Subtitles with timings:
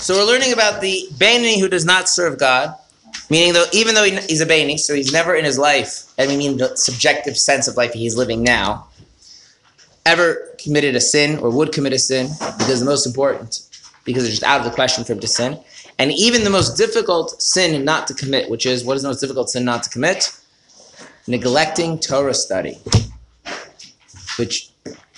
[0.00, 2.74] So we're learning about the Beinoni who does not serve God,
[3.28, 6.30] meaning though even though he- he's a Baini, so he's never in his life, and
[6.30, 8.88] we mean the subjective sense of life he's living now,
[10.06, 13.60] ever committed a sin or would commit a sin because the most important,
[14.04, 15.58] because it's just out of the question for him to sin.
[15.98, 19.20] And even the most difficult sin not to commit, which is what is the most
[19.20, 20.32] difficult sin not to commit?
[21.26, 22.78] Neglecting Torah study,
[24.38, 24.70] which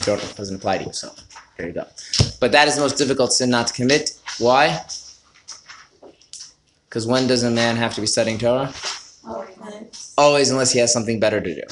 [0.05, 0.93] doesn't apply to you.
[0.93, 1.15] So
[1.57, 1.87] there you go.
[2.41, 4.19] But that is the most difficult sin not to commit.
[4.39, 4.85] Why?
[6.89, 8.73] Because when does a man have to be studying Torah?
[9.27, 11.63] Always, Always, unless he has something better to do,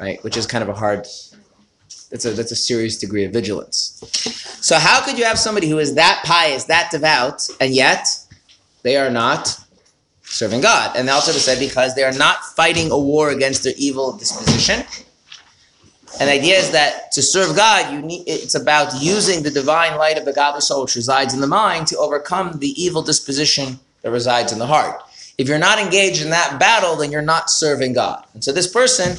[0.00, 0.22] right?
[0.24, 1.06] Which is kind of a hard.
[2.10, 4.02] That's a that's a serious degree of vigilance.
[4.60, 8.08] So how could you have somebody who is that pious, that devout, and yet
[8.82, 9.58] they are not
[10.22, 10.96] serving God?
[10.96, 14.84] And also to say because they are not fighting a war against their evil disposition.
[16.20, 19.96] And the idea is that to serve God, you need it's about using the divine
[19.96, 23.78] light of the godly soul which resides in the mind to overcome the evil disposition
[24.02, 25.00] that resides in the heart.
[25.38, 28.24] If you're not engaged in that battle, then you're not serving God.
[28.34, 29.16] And so this person,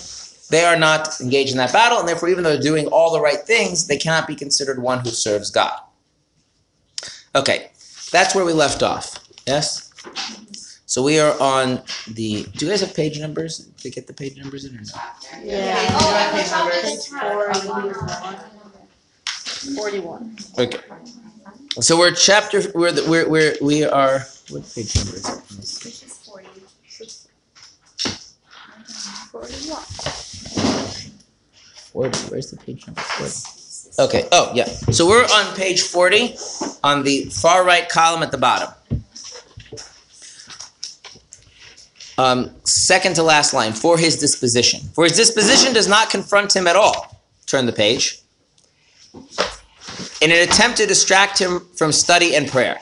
[0.49, 3.21] they are not engaged in that battle, and therefore, even though they're doing all the
[3.21, 5.79] right things, they cannot be considered one who serves God.
[7.35, 7.69] Okay,
[8.11, 9.19] that's where we left off.
[9.47, 9.89] Yes?
[10.89, 12.45] So we are on the.
[12.55, 13.59] Do you guys have page numbers?
[13.59, 14.85] Did they get the page numbers in or no?
[15.43, 15.75] Yeah.
[15.91, 17.09] Oh, I thought Page.
[19.77, 20.35] Forty-one.
[20.57, 20.79] Okay.
[21.79, 22.63] So we're chapter.
[22.73, 24.25] We're the, we're we're we are.
[24.49, 25.39] What page number is it?
[25.85, 26.47] Which is forty.
[29.31, 29.83] Forty-one.
[31.93, 32.17] Forty.
[32.31, 33.01] Where's the page number?
[33.01, 33.31] Forty.
[34.09, 34.27] Okay.
[34.31, 34.65] Oh yeah.
[34.65, 36.35] So we're on page forty,
[36.83, 38.73] on the far right column at the bottom.
[42.19, 43.71] Um, second to last line.
[43.71, 44.81] For his disposition.
[44.93, 47.17] For his disposition does not confront him at all.
[47.45, 48.19] Turn the page.
[50.19, 52.77] In an attempt to distract him from study and prayer,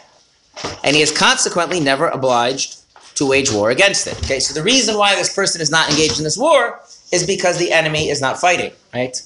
[0.83, 2.79] and he is consequently never obliged
[3.17, 4.17] to wage war against it.
[4.23, 4.39] Okay.
[4.39, 6.79] So the reason why this person is not engaged in this war
[7.11, 8.71] is because the enemy is not fighting.
[8.91, 9.21] Right.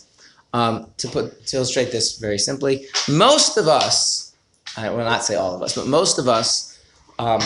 [0.54, 4.36] Um, to put to illustrate this very simply, most of us,
[4.76, 6.78] I will not say all of us, but most of us
[7.18, 7.42] um,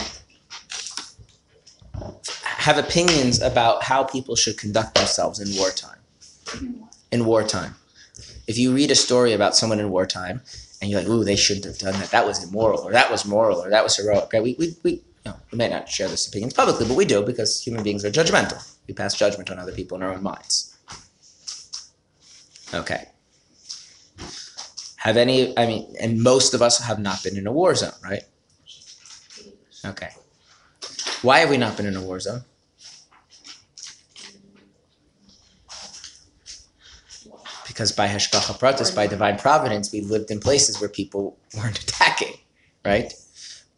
[2.58, 6.00] have opinions about how people should conduct themselves in wartime.
[7.12, 7.76] In wartime,
[8.48, 10.42] if you read a story about someone in wartime
[10.82, 12.12] and you're like, "Ooh, they shouldn't have done that.
[12.12, 14.44] That was immoral, or that was moral, or that was heroic," right?
[14.44, 17.62] We we we, know, we may not share these opinions publicly, but we do because
[17.62, 18.62] human beings are judgmental.
[18.88, 20.76] We pass judgment on other people in our own minds.
[22.74, 23.10] Okay.
[24.98, 27.92] Have any, I mean, and most of us have not been in a war zone,
[28.04, 28.24] right?
[29.86, 30.10] Okay.
[31.26, 32.42] Why have we not been in a war zone?
[37.68, 42.36] Because by Hashgacha Pratis, by divine providence, we lived in places where people weren't attacking,
[42.86, 43.12] right?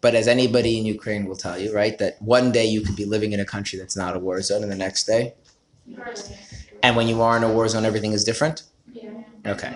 [0.02, 3.06] But as anybody in Ukraine will tell you, right, that one day you could be
[3.06, 5.34] living in a country that's not a war zone, and the next day,
[6.84, 8.64] and when you are in a war zone, everything is different.
[9.46, 9.74] Okay.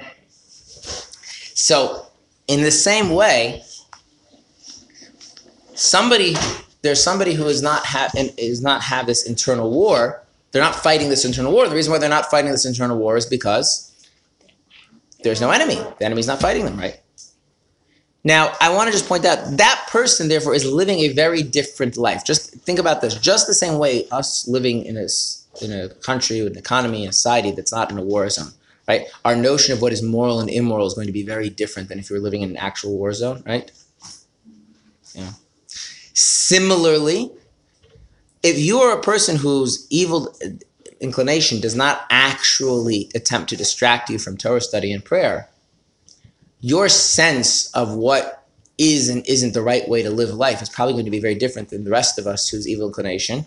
[1.55, 2.05] So,
[2.47, 3.63] in the same way,
[5.73, 6.35] somebody
[6.81, 10.23] there's somebody who is not have and is not have this internal war.
[10.51, 11.67] They're not fighting this internal war.
[11.67, 13.87] The reason why they're not fighting this internal war is because
[15.23, 15.75] there's no enemy.
[15.99, 16.99] The enemy's not fighting them, right?
[18.23, 21.97] Now, I want to just point out that person, therefore, is living a very different
[21.97, 22.23] life.
[22.23, 23.15] Just think about this.
[23.15, 25.07] Just the same way us living in a
[25.61, 28.51] in a country, an economy, a society that's not in a war zone,
[28.87, 29.07] right?
[29.25, 31.99] Our notion of what is moral and immoral is going to be very different than
[31.99, 33.69] if you were living in an actual war zone, right?
[35.13, 35.31] Yeah.
[36.13, 37.31] Similarly,
[38.43, 40.35] if you are a person whose evil
[40.99, 45.49] inclination does not actually attempt to distract you from Torah study and prayer,
[46.59, 48.45] your sense of what
[48.77, 51.35] is and isn't the right way to live life is probably going to be very
[51.35, 53.45] different than the rest of us whose evil inclination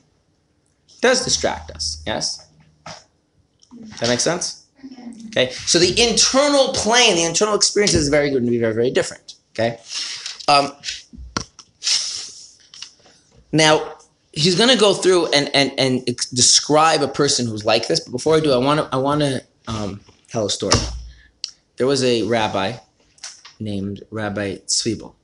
[1.00, 2.03] does distract us.
[2.06, 2.47] Yes?
[2.86, 4.66] Does that make sense?
[5.28, 5.50] Okay.
[5.50, 9.34] So the internal plane, the internal experience is very going to be very, very different.
[9.53, 9.78] Okay.
[10.47, 10.72] Um,
[13.54, 13.95] now
[14.33, 16.04] he's going to go through and, and, and
[16.34, 18.01] describe a person who's like this.
[18.01, 20.74] But before I do, I want to I want to um, tell a story.
[21.77, 22.74] There was a rabbi
[23.60, 25.15] named Rabbi Zwiebel,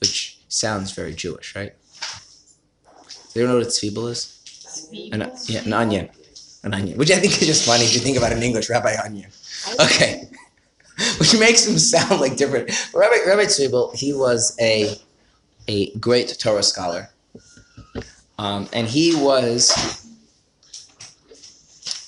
[0.00, 1.74] which sounds very Jewish, right?
[3.32, 4.30] Do you know what a Zwiebel is?
[5.12, 6.10] An, yeah, an onion.
[6.62, 6.96] An onion.
[6.96, 9.30] Which I think is just funny if you think about an English, Rabbi Onion.
[9.80, 10.28] Okay.
[11.18, 12.70] Which makes him sound like different.
[12.94, 14.96] Rabbi, Rabbi Zwiebel, he was a,
[15.68, 17.10] a great Torah scholar.
[18.38, 20.04] Um, and he was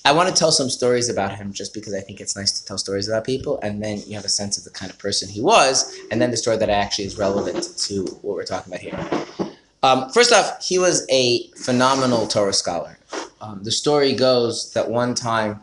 [0.07, 2.65] I want to tell some stories about him just because I think it's nice to
[2.65, 5.27] tell stories about people, and then you have a sense of the kind of person
[5.27, 8.79] he was, and then the story that actually is relevant to what we're talking about
[8.79, 9.53] here.
[9.83, 12.97] Um, first off, he was a phenomenal Torah scholar.
[13.41, 15.59] Um, the story goes that one time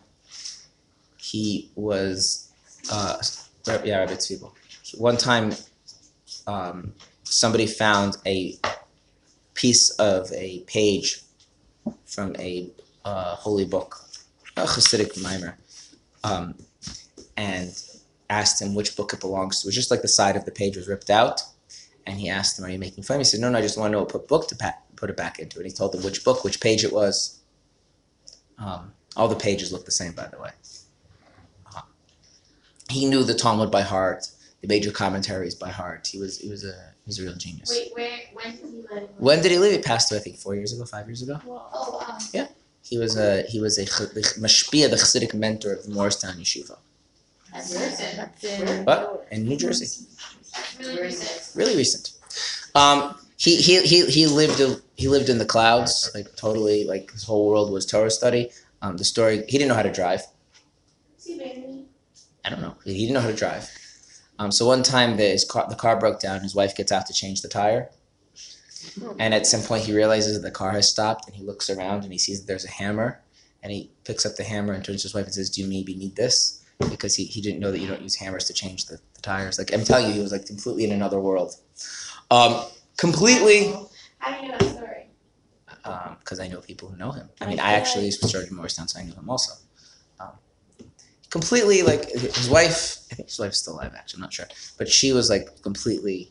[1.16, 2.52] he was,
[2.92, 3.16] uh,
[3.82, 4.52] yeah, Rabbi Zwiebel.
[4.98, 5.52] One time,
[6.46, 6.92] um,
[7.34, 8.56] somebody found a
[9.54, 11.22] piece of a page
[12.06, 12.70] from a
[13.04, 14.00] uh, holy book,
[14.56, 15.54] a Hasidic maamar,
[16.22, 16.54] um,
[17.36, 17.82] and
[18.30, 19.66] asked him which book it belongs to.
[19.66, 21.42] It was just like the side of the page was ripped out,
[22.06, 23.90] and he asked him, "Are you making fun?" He said, "No, no, I just want
[23.90, 26.24] to know what book to pa- put it back into." And he told him which
[26.24, 27.40] book, which page it was.
[28.58, 30.50] Um, all the pages look the same, by the way.
[31.74, 31.82] Uh,
[32.88, 34.28] he knew the Talmud by heart,
[34.60, 36.06] the major commentaries by heart.
[36.06, 37.70] He was he was a he was a real genius.
[37.70, 38.18] Wait, where?
[38.32, 39.08] When did he live?
[39.18, 39.72] When did he live?
[39.72, 41.38] He passed away, I think, four years ago, five years ago.
[41.46, 42.48] Oh wow.
[42.82, 46.76] He was a he was a the mashpia, the Chassidic mentor of the Morristown Yeshiva
[47.52, 48.16] That's recent.
[48.16, 49.26] That's in What?
[49.30, 50.06] in New Jersey.
[50.52, 51.56] That's really recent.
[51.56, 52.12] Really recent.
[52.74, 54.60] Um, he, he he he lived
[54.96, 58.50] he lived in the clouds, like totally like his whole world was Torah study.
[58.82, 60.22] Um, the story he didn't know how to drive.
[61.18, 61.86] Is he?
[62.44, 62.74] I don't know.
[62.84, 63.70] He didn't know how to drive.
[64.38, 66.40] Um, so one time the, his car, the car broke down.
[66.40, 67.90] His wife gets out to change the tire,
[69.18, 72.02] and at some point he realizes that the car has stopped, and he looks around
[72.04, 73.22] and he sees that there's a hammer,
[73.62, 75.68] and he picks up the hammer and turns to his wife and says, "Do you
[75.68, 78.86] maybe need this?" Because he, he didn't know that you don't use hammers to change
[78.86, 79.58] the, the tires.
[79.58, 81.54] Like I'm telling you, he was like completely in another world,
[82.30, 82.64] um,
[82.96, 83.72] completely.
[84.18, 85.06] How do you know that story?
[86.18, 87.28] Because I know people who know him.
[87.40, 89.52] I mean, I actually started in Morristown, so I knew him also.
[90.18, 90.32] Um,
[91.34, 92.98] completely like his wife.
[93.10, 93.92] I think his wife's still alive.
[93.98, 94.46] Actually, I'm not sure,
[94.78, 96.30] but she was like completely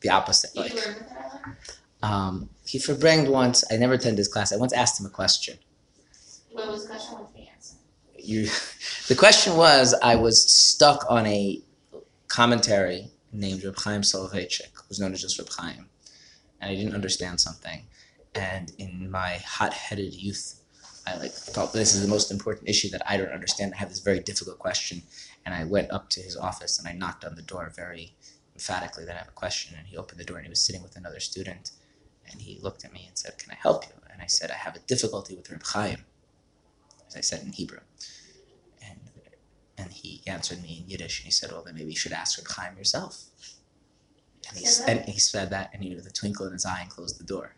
[0.00, 0.56] the opposite.
[0.56, 1.56] Like you learn with her?
[2.02, 3.62] um, he verbranged once.
[3.70, 4.50] I never attended his class.
[4.50, 5.58] I once asked him a question.
[6.50, 7.18] What was the question?
[7.18, 7.74] What's the answer?
[8.18, 8.48] You,
[9.08, 11.60] the question was, I was stuck on a
[12.28, 15.90] commentary named Reb Chaim Soloveitchik, who's known as just Reb Chaim,
[16.58, 17.82] and I didn't understand something.
[18.34, 20.61] And in my hot-headed youth,
[21.06, 23.74] I like thought this is the most important issue that I don't understand.
[23.74, 25.02] I have this very difficult question,
[25.44, 28.14] and I went up to his office and I knocked on the door very
[28.54, 29.76] emphatically that I have a question.
[29.76, 31.72] And he opened the door and he was sitting with another student,
[32.30, 34.54] and he looked at me and said, "Can I help you?" And I said, "I
[34.54, 36.04] have a difficulty with Reb Chaim,"
[37.08, 37.80] as I said in Hebrew.
[38.80, 39.00] And
[39.76, 42.38] and he answered me in Yiddish, and he said, "Well, then maybe you should ask
[42.38, 43.24] Reb Chaim yourself."
[44.48, 46.82] And he, Said and he said that, and he with a twinkle in his eye
[46.82, 47.56] and closed the door.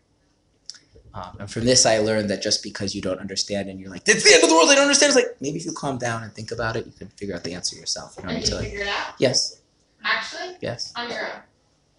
[1.15, 4.01] Um, and from this, I learned that just because you don't understand and you're like,
[4.05, 5.11] it's the end of the world, I don't understand.
[5.11, 7.43] It's like, maybe if you calm down and think about it, you can figure out
[7.45, 8.15] the answer yourself.
[8.17, 9.13] You don't And need did to you figure it out?
[9.17, 9.61] yes,
[10.03, 10.91] Actually, yes.
[10.95, 11.39] on your own.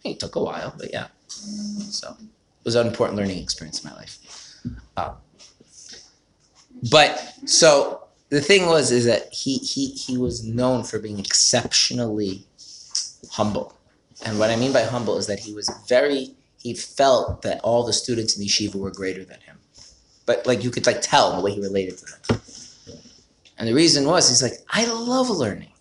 [0.04, 1.06] It took a while, but yeah.
[1.28, 4.18] So it was an important learning experience in my life.
[4.98, 5.16] Um,
[6.90, 12.44] but so the thing was, is that he, he, he was known for being exceptionally
[13.30, 13.74] humble.
[14.24, 16.35] And what I mean by humble is that he was very,
[16.66, 19.56] he felt that all the students in the yeshiva were greater than him.
[20.26, 22.40] But like you could like tell the way he related to them.
[23.56, 25.72] And the reason was, he's like, I love learning.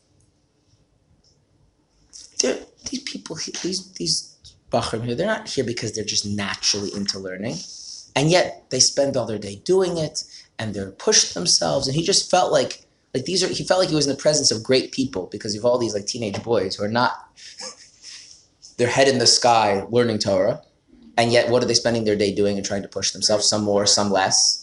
[2.40, 2.60] They're,
[2.90, 4.36] these people, these these
[4.72, 7.56] bochurim here, they're not here because they're just naturally into learning,
[8.16, 10.24] and yet they spend all their day doing it,
[10.60, 11.88] and they're pushed themselves.
[11.88, 12.86] And he just felt like
[13.16, 13.48] like these are.
[13.48, 15.96] He felt like he was in the presence of great people because of all these
[15.96, 17.14] like teenage boys who are not
[18.78, 20.62] their head in the sky learning Torah,
[21.18, 23.48] and yet what are they spending their day doing and trying to push themselves?
[23.48, 24.62] Some more, some less.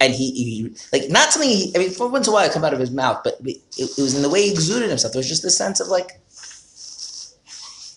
[0.00, 1.50] And he, he like not something.
[1.50, 3.38] He, I mean, for once in a while, it come out of his mouth, but
[3.44, 5.12] it, it was in the way he exuded himself.
[5.12, 6.20] There was just this sense of like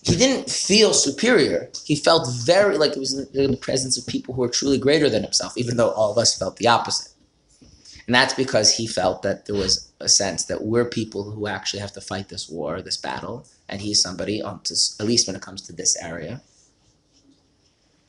[0.08, 1.70] he didn't feel superior.
[1.84, 5.10] He felt very like it was in the, presence of people who were truly greater
[5.10, 7.12] than himself, even though all of us felt the opposite.
[8.06, 11.80] And that's because he felt that there was a sense that we're people who actually
[11.80, 15.36] have to fight this war, this battle, and he's somebody, um, to, at least when
[15.36, 16.40] it comes to this area,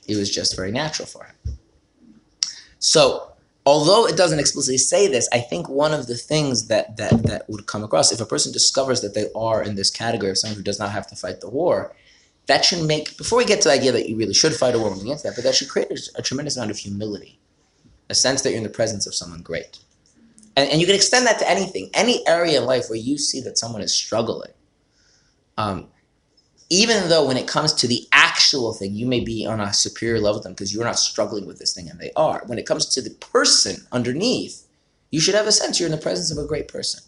[0.10, 1.58] it was just very natural for him.
[2.80, 3.32] So,
[3.66, 7.50] although it doesn't explicitly say this, I think one of the things that that that
[7.50, 10.58] would come across if a person discovers that they are in this category of someone
[10.58, 11.96] who does not have to fight the war,
[12.48, 14.80] that should make before we get to the idea that you really should fight a
[14.80, 17.40] war we that, but that should create a, a tremendous amount of humility,
[18.10, 19.78] a sense that you're in the presence of someone great,
[20.56, 23.42] and and you can extend that to anything, any area in life where you see
[23.42, 24.52] that someone is struggling.
[25.58, 25.90] Um,
[26.70, 30.20] even though when it comes to the actual thing, you may be on a superior
[30.20, 32.44] level to them because you're not struggling with this thing and they are.
[32.46, 34.68] When it comes to the person underneath,
[35.12, 37.02] you should have a sense you're in the presence of a great person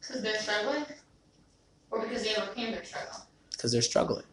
[0.00, 0.84] Because they're struggling?
[1.90, 3.26] Or because they overcame their struggle?
[3.56, 4.24] because they're struggling.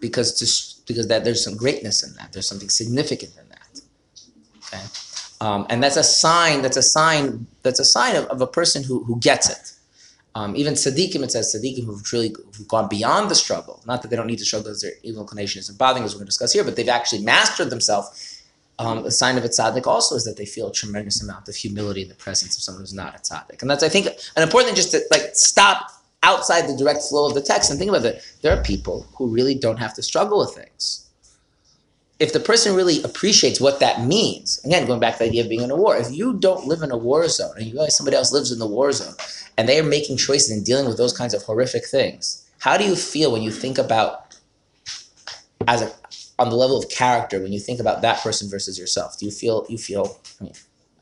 [0.00, 3.80] Because just because that there's some greatness in that, there's something significant in that.
[4.66, 4.84] Okay.
[5.40, 6.62] Um, and that's a sign.
[6.62, 7.46] That's a sign.
[7.62, 9.72] That's a sign of, of a person who, who gets it.
[10.34, 13.82] Um, even tzaddikim, it says tzaddikim who've truly who've gone beyond the struggle.
[13.86, 16.18] Not that they don't need to struggle because their evil inclination isn't bothering, as we're
[16.18, 18.34] going to discuss here, but they've actually mastered themselves.
[18.80, 21.56] Um, a sign of a tzaddik also is that they feel a tremendous amount of
[21.56, 24.06] humility in the presence of someone who's not a tzaddik, and that's I think
[24.36, 25.90] an important thing just to like stop
[26.22, 28.22] outside the direct flow of the text and think about it.
[28.42, 31.07] There are people who really don't have to struggle with things
[32.18, 35.48] if the person really appreciates what that means, again, going back to the idea of
[35.48, 37.96] being in a war, if you don't live in a war zone and you realize
[37.96, 39.14] somebody else lives in the war zone
[39.56, 42.84] and they are making choices and dealing with those kinds of horrific things, how do
[42.84, 44.36] you feel when you think about
[45.66, 45.92] as a
[46.40, 49.18] on the level of character when you think about that person versus yourself?
[49.18, 50.54] Do you feel you feel I mean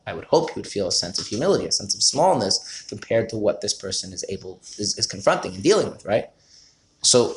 [0.06, 3.28] I would hope you would feel a sense of humility, a sense of smallness compared
[3.30, 6.26] to what this person is able is, is confronting and dealing with, right?
[7.02, 7.36] So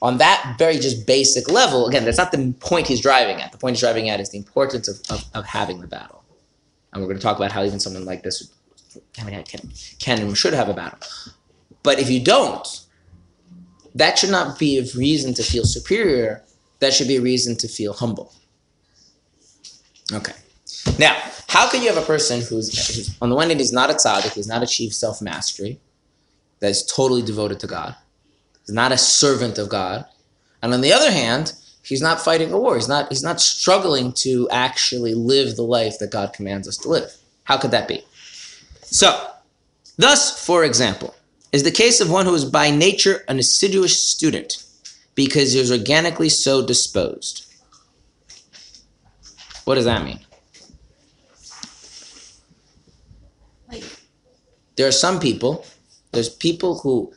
[0.00, 3.52] on that very just basic level, again, that's not the point he's driving at.
[3.52, 6.22] The point he's driving at is the importance of, of, of having the battle.
[6.92, 8.52] And we're going to talk about how even someone like this
[9.12, 11.00] can, can, can and should have a battle.
[11.82, 12.66] But if you don't,
[13.94, 16.44] that should not be a reason to feel superior.
[16.78, 18.32] That should be a reason to feel humble.
[20.12, 20.34] Okay.
[20.98, 21.16] Now,
[21.48, 23.94] how can you have a person who's, who's on the one hand, he's not a
[23.94, 25.80] tzaddik, he's not achieved self mastery,
[26.60, 27.96] that is totally devoted to God
[28.68, 30.04] He's not a servant of God.
[30.60, 32.74] And on the other hand, he's not fighting a war.
[32.74, 36.88] He's not, he's not struggling to actually live the life that God commands us to
[36.90, 37.10] live.
[37.44, 38.04] How could that be?
[38.82, 39.30] So,
[39.96, 41.14] thus, for example,
[41.50, 44.62] is the case of one who is by nature an assiduous student
[45.14, 47.46] because he is organically so disposed.
[49.64, 50.20] What does that mean?
[54.76, 55.64] There are some people,
[56.12, 57.14] there's people who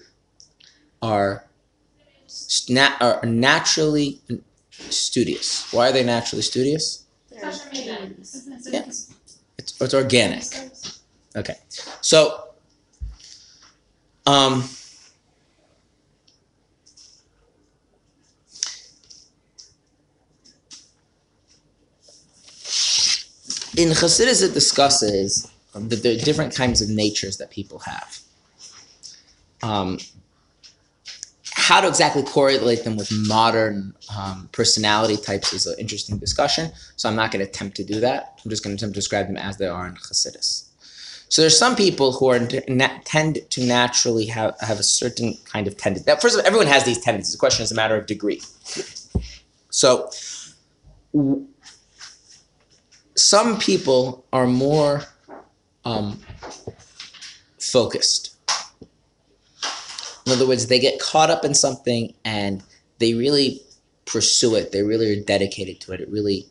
[1.02, 1.46] are,
[2.28, 4.20] sna- are naturally
[4.70, 5.72] studious.
[5.74, 7.06] Why are they naturally studious?
[7.32, 7.50] Yeah.
[9.58, 10.46] It's, it's organic.
[11.36, 11.56] Okay.
[12.02, 12.50] So,
[14.26, 14.64] um,
[23.78, 28.20] in Chassidus, it discusses um, that there are different kinds of natures that people have.
[29.64, 30.00] Um,
[31.62, 36.72] how to exactly correlate them with modern um, personality types is an interesting discussion.
[36.96, 38.40] So I'm not going to attempt to do that.
[38.44, 40.66] I'm just going to attempt to describe them as they are in Chassidus.
[41.30, 42.40] So there's some people who are
[43.06, 46.04] tend to naturally have, have a certain kind of tendency.
[46.06, 47.32] Now, first of all, everyone has these tendencies.
[47.32, 48.42] The question is a matter of degree.
[49.70, 50.10] So
[51.14, 51.48] w-
[53.16, 55.04] some people are more
[55.86, 56.20] um,
[57.60, 58.31] focused.
[60.26, 62.64] In other words, they get caught up in something and
[63.00, 63.62] they really
[64.06, 64.72] pursue it.
[64.72, 66.02] They really are dedicated to it.
[66.02, 66.48] It really.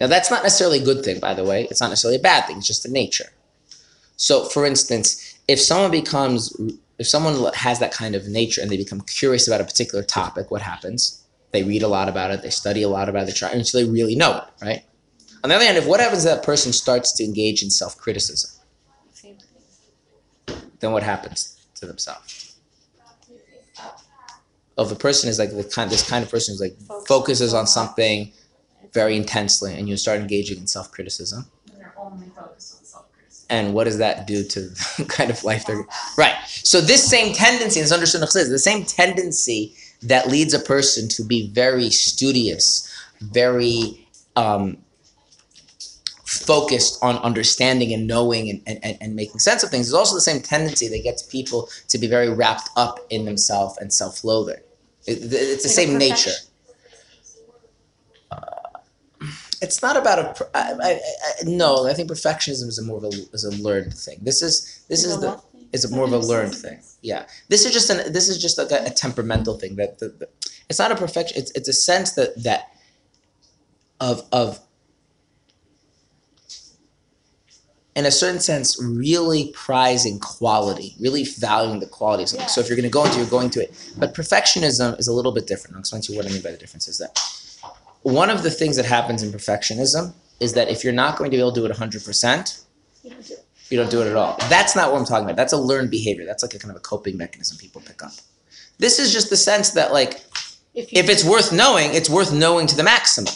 [0.00, 1.64] Now, that's not necessarily a good thing, by the way.
[1.70, 2.58] It's not necessarily a bad thing.
[2.58, 3.30] It's just the nature.
[4.16, 6.54] So, for instance, if someone becomes,
[6.98, 10.50] if someone has that kind of nature and they become curious about a particular topic,
[10.50, 11.22] what happens?
[11.52, 13.84] They read a lot about it, they study a lot about it, they try until
[13.84, 14.84] they really know it, right?
[15.42, 18.50] On the other hand, if what happens that person starts to engage in self criticism,
[20.80, 22.49] then what happens to themselves?
[24.78, 27.66] Of the person is like the kind, this kind of person who's like focuses on
[27.66, 28.32] something
[28.92, 31.46] very intensely, and you start engaging in self criticism.
[31.76, 33.46] They're only focused on self-criticism.
[33.50, 34.60] and what does that do to
[34.98, 35.86] the kind of life they're
[36.16, 41.22] right so this same tendency is understood the same tendency that leads a person to
[41.22, 42.88] be very studious
[43.20, 44.78] very um,
[46.30, 50.20] focused on understanding and knowing and, and, and making sense of things is also the
[50.20, 54.62] same tendency that gets people to be very wrapped up in themselves and self-loathing
[55.06, 56.46] it, it's the Like same nature perfection-
[58.30, 58.46] uh,
[59.62, 60.48] it's not about a.
[60.56, 60.98] I, I, I,
[61.44, 64.18] no, I think perfectionism is a more of a is a learned thing.
[64.22, 65.38] This is this is the
[65.72, 66.80] is a more of a learned thing.
[67.02, 70.08] Yeah, this is just an this is just like a, a temperamental thing that the,
[70.08, 70.28] the,
[70.70, 71.36] it's not a perfection.
[71.36, 72.72] It's it's a sense that that
[74.00, 74.60] of of
[77.96, 82.48] in a certain sense really prizing quality, really valuing the quality of something.
[82.48, 83.92] So if you're going to go into, it, you're going to it.
[83.98, 85.74] But perfectionism is a little bit different.
[85.74, 86.88] I'll explain to you what I mean by the difference.
[86.88, 87.18] Is that
[88.02, 91.36] one of the things that happens in perfectionism is that if you're not going to
[91.36, 92.64] be able to do it 100%,
[93.70, 94.36] you don't do it at all.
[94.48, 95.36] That's not what I'm talking about.
[95.36, 96.24] That's a learned behavior.
[96.24, 98.12] That's like a kind of a coping mechanism people pick up.
[98.78, 100.22] This is just the sense that like
[100.74, 103.32] if it's worth knowing, it's worth knowing to the maximum.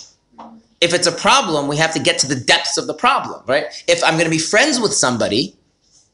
[0.81, 3.67] If it's a problem, we have to get to the depths of the problem, right?
[3.89, 5.57] If I'm going to be friends with somebody,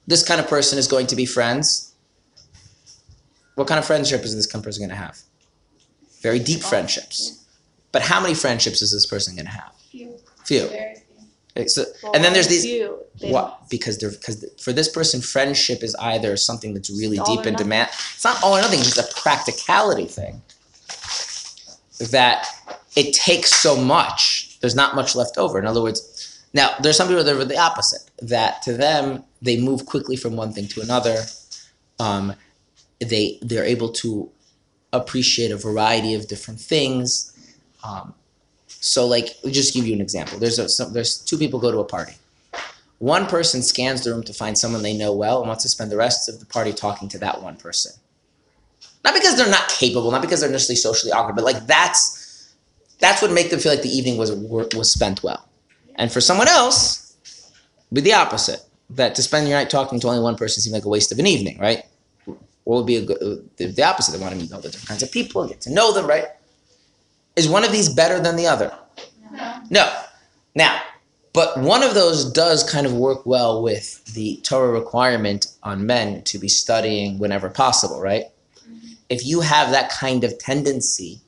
[0.07, 1.95] this kind of person is going to be friends.
[3.57, 5.19] What kind of friendship is this kind of person going to have?
[6.23, 7.45] Very deep friendships.
[7.93, 9.73] But how many friendships is this person going to have?
[9.91, 10.15] Few.
[10.45, 10.71] Few.
[11.67, 12.99] So- Well, and then there's these few?
[13.23, 17.39] What because they're because for this person friendship is either something that's really All deep
[17.41, 17.57] nothing.
[17.57, 20.41] demand it's not all or nothing it's just a practicality thing
[22.11, 22.47] that
[22.97, 25.59] it takes so much there's not much left over.
[25.59, 29.61] In other words now there's some people that are the opposite that to them they
[29.61, 31.17] move quickly from one thing to another.
[31.99, 32.35] Um,
[33.01, 34.31] they they're able to
[34.93, 37.33] appreciate a variety of different things.
[37.85, 38.15] Um,
[38.69, 40.39] so like just give you an example.
[40.39, 42.15] There's a some, there's two people go to a party.
[42.99, 45.91] One person scans the room to find someone they know well and wants to spend
[45.91, 47.93] the rest of the party talking to that one person.
[49.05, 52.20] Not because they're not capable, not because they're necessarily socially awkward, but like that's
[53.01, 55.49] that's what make them feel like the evening was was spent well.
[55.97, 57.17] And for someone else,
[57.93, 58.61] be the opposite.
[58.91, 61.19] That to spend your night talking to only one person seemed like a waste of
[61.19, 61.85] an evening, right?
[62.65, 64.13] What would be a good, the, opposite?
[64.13, 66.27] They want to meet all the different kinds of people get to know them, right?
[67.37, 68.77] Is one of these better than the other?
[69.33, 69.63] No.
[69.71, 69.93] No.
[70.55, 70.81] Now,
[71.33, 76.23] but one of those does kind of work well with the Torah requirement on men
[76.25, 78.25] to be studying whenever possible, right?
[79.09, 81.21] If you have that kind of tendency,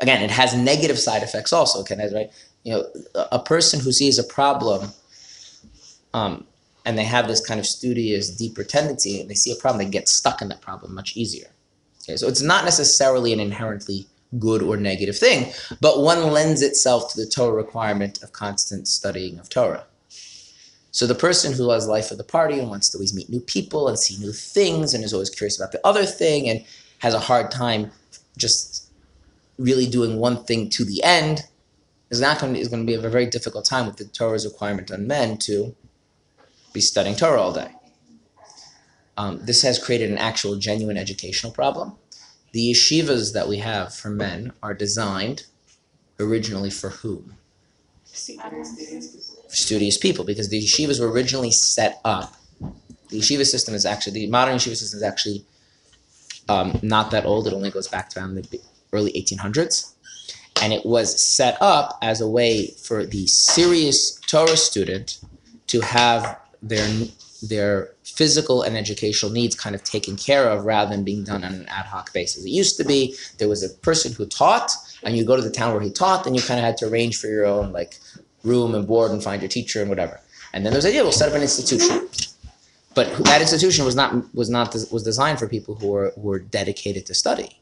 [0.00, 2.30] again, it has negative side effects also, can it, right?
[2.64, 2.86] You know,
[3.32, 4.90] a- person who sees a problem
[6.14, 6.44] um,
[6.84, 9.90] and they have this kind of studious, deeper tendency, and they see a problem, they
[9.90, 11.48] get stuck in that problem much easier.
[12.02, 14.06] Okay, so it's not necessarily an inherently
[14.38, 19.38] good or negative thing, but one lends itself to the Torah requirement of constant studying
[19.38, 19.84] of Torah.
[20.90, 23.40] So the person who has life of the party and wants to always meet new
[23.40, 26.64] people and see new things and is always curious about the other thing and
[26.98, 27.90] has a hard time
[28.36, 28.87] just
[29.58, 31.42] really doing one thing to the end
[32.10, 34.44] is not going to, is going to be a very difficult time with the Torah's
[34.44, 35.74] requirement on men to
[36.72, 37.72] be studying Torah all day.
[39.16, 41.94] Um, this has created an actual genuine educational problem.
[42.52, 45.44] The yeshivas that we have for men are designed
[46.20, 47.34] originally for whom?
[49.48, 52.36] Studious people, because the yeshivas were originally set up.
[53.08, 55.44] The yeshiva system is actually the modern yeshiva system is actually
[56.48, 57.46] um, not that old.
[57.46, 58.60] It only goes back to around the
[58.92, 59.92] early 1800s,
[60.60, 65.18] and it was set up as a way for the serious Torah student
[65.68, 66.86] to have their
[67.42, 71.54] their physical and educational needs kind of taken care of rather than being done on
[71.54, 72.44] an ad hoc basis.
[72.44, 74.72] It used to be there was a person who taught,
[75.04, 76.88] and you go to the town where he taught, and you kind of had to
[76.88, 77.98] arrange for your own like
[78.42, 80.20] room and board and find your teacher and whatever.
[80.52, 82.08] And then there's the idea we'll set up an institution,
[82.94, 87.06] but that institution was not was not was designed for people who were were dedicated
[87.06, 87.60] to study.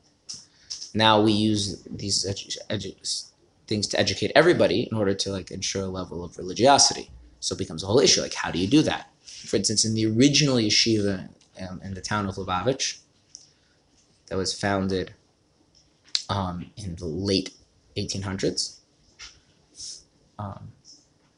[0.97, 3.31] Now we use these edu- edu-
[3.67, 7.11] things to educate everybody in order to like ensure a level of religiosity.
[7.41, 8.23] So it becomes a whole issue.
[8.23, 9.11] Like, how do you do that?
[9.21, 11.29] For instance, in the original yeshiva
[11.61, 13.01] um, in the town of Lubavitch,
[14.29, 15.13] that was founded
[16.31, 17.51] um, in the late
[17.99, 18.79] 1800s,
[20.39, 20.73] um,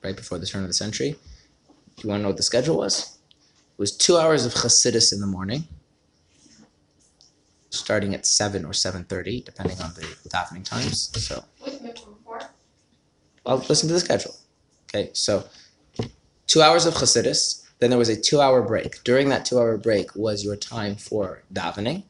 [0.04, 1.16] right before the turn of the century.
[1.96, 3.18] Do you want to know what the schedule was?
[3.72, 5.64] It was two hours of Hasidus in the morning,
[7.70, 11.10] starting at seven or seven thirty, depending on the davening times.
[11.20, 11.44] So.
[13.46, 14.34] I'll listen to the schedule.
[14.88, 15.44] Okay, so
[16.46, 19.02] two hours of Chassidus, then there was a two hour break.
[19.04, 22.04] During that two hour break was your time for davening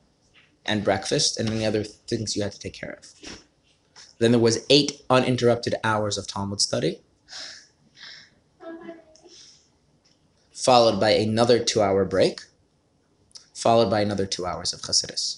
[0.66, 3.32] and breakfast and any other things you had to take care of.
[4.18, 7.00] Then there was eight uninterrupted hours of Talmud study,
[10.52, 12.40] followed by another two hour break,
[13.54, 15.37] followed by another two hours of Chassidus.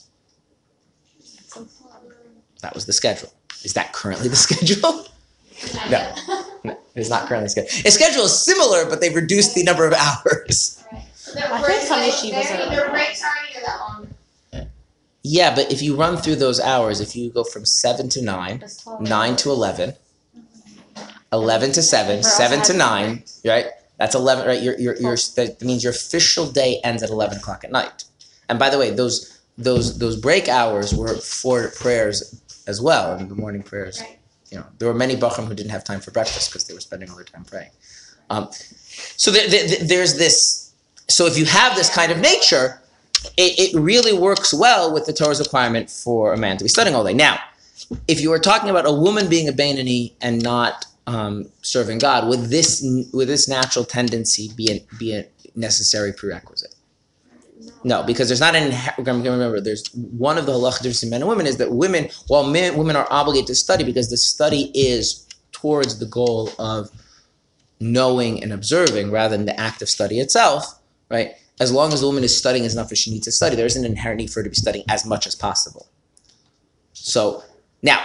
[2.60, 3.32] That was the schedule.
[3.64, 5.06] Is that currently the schedule?
[5.90, 6.14] No.
[6.64, 7.86] No, it is not currently scheduled.
[7.86, 10.82] Its schedule is similar, but they've reduced the number of hours.
[11.34, 14.06] Their I think breaks, some they- yeshivas are- Their breaks aren't even that long.
[15.22, 18.64] Yeah, but if you run through those hours, if you go from 7 to 9,
[19.00, 19.94] 9 to 11,
[21.32, 23.66] 11 to 7, 7 to 9, right?
[23.98, 24.62] That's 11, right?
[24.62, 28.04] Your, your, your, that means your official day ends at 11 o'clock at night.
[28.48, 32.40] And by the way, those those those break hours were for prayers
[32.70, 34.00] as well, and the morning prayers.
[34.00, 34.18] Right.
[34.50, 36.80] You know, there were many bochurim who didn't have time for breakfast because they were
[36.80, 37.70] spending all their time praying.
[38.30, 38.48] Um,
[39.16, 40.72] so there, there, there's this.
[41.09, 42.80] So if you have this kind of nature,
[43.37, 46.96] it, it really works well with the Torah's requirement for a man to be studying
[46.96, 47.12] all day.
[47.12, 47.38] Now,
[48.09, 52.28] if you were talking about a woman being a Beinoni and not um, serving God,
[52.28, 56.69] would this would this natural tendency be a, be a necessary prerequisite?
[57.82, 59.60] No, because there's not an remember.
[59.60, 62.76] There's one of the halacha differences in men and women is that women, while men
[62.76, 66.90] women are obligated to study because the study is towards the goal of
[67.80, 70.78] knowing and observing rather than the act of study itself,
[71.10, 71.32] right?
[71.58, 73.66] As long as the woman is studying as enough as she needs to study, there
[73.66, 75.88] isn't an inherent need for her to be studying as much as possible.
[76.92, 77.42] So
[77.82, 78.04] now,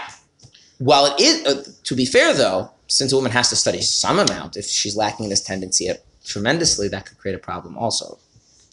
[0.77, 4.19] while it is, uh, to be fair though, since a woman has to study some
[4.19, 5.91] amount, if she's lacking this tendency
[6.23, 8.19] tremendously, that could create a problem also.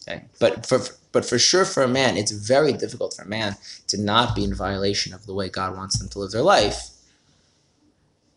[0.08, 0.80] Okay, but for
[1.12, 3.56] but for sure for a man, it's very difficult for a man
[3.88, 6.90] to not be in violation of the way God wants them to live their life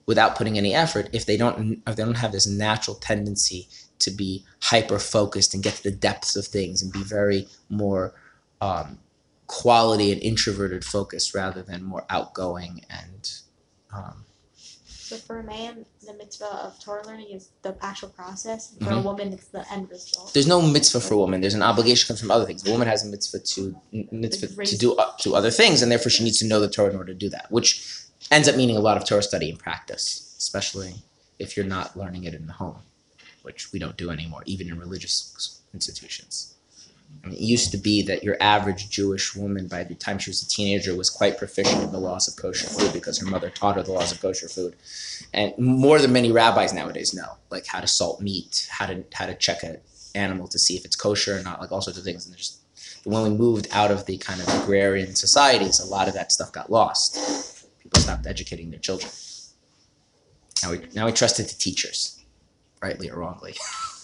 [0.05, 3.67] without putting any effort if they don't if they don't have this natural tendency
[3.99, 8.13] to be hyper focused and get to the depths of things and be very more
[8.61, 8.99] um,
[9.47, 13.31] quality and introverted focused rather than more outgoing and
[13.93, 14.25] um,
[15.05, 18.71] So for a man, the mitzvah of Torah learning is the actual process.
[18.81, 19.03] For a Mhm.
[19.03, 20.33] woman, it's the end result.
[20.33, 21.41] there's no mitzvah for a woman.
[21.41, 22.63] There's an obligation comes from other things.
[22.63, 23.79] The woman has a mitzvah to
[24.11, 26.89] mitzvah to do uh, to other things, and therefore she needs to know the Torah
[26.89, 27.85] in order to do that, which
[28.31, 30.95] ends up meaning a lot of Torah study and practice, especially
[31.37, 32.79] if you're not learning it in the home,
[33.43, 36.54] which we don't do anymore, even in religious institutions.
[37.25, 40.47] It used to be that your average Jewish woman, by the time she was a
[40.47, 43.83] teenager, was quite proficient in the laws of kosher food because her mother taught her
[43.83, 44.75] the laws of kosher food,
[45.33, 49.25] and more than many rabbis nowadays know, like how to salt meat, how to how
[49.25, 49.77] to check an
[50.13, 52.25] animal to see if it's kosher or not, like all sorts of things.
[52.25, 52.59] And there's
[53.05, 56.51] when we moved out of the kind of agrarian societies, a lot of that stuff
[56.51, 57.65] got lost.
[57.79, 59.11] People stopped educating their children.
[60.63, 62.23] Now we now we trust it to teachers,
[62.81, 63.55] rightly or wrongly.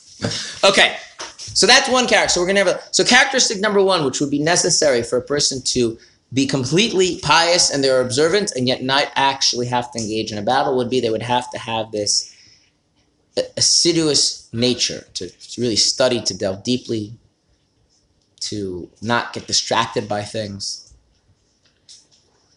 [0.64, 0.98] okay,
[1.38, 2.34] so that's one character.
[2.34, 5.22] So we're gonna have a so characteristic number one, which would be necessary for a
[5.22, 5.98] person to
[6.34, 10.42] be completely pious and they're observant and yet not actually have to engage in a
[10.42, 12.34] battle would be they would have to have this
[13.58, 17.14] assiduous nature to, really study, to delve deeply,
[18.40, 20.94] to not get distracted by things.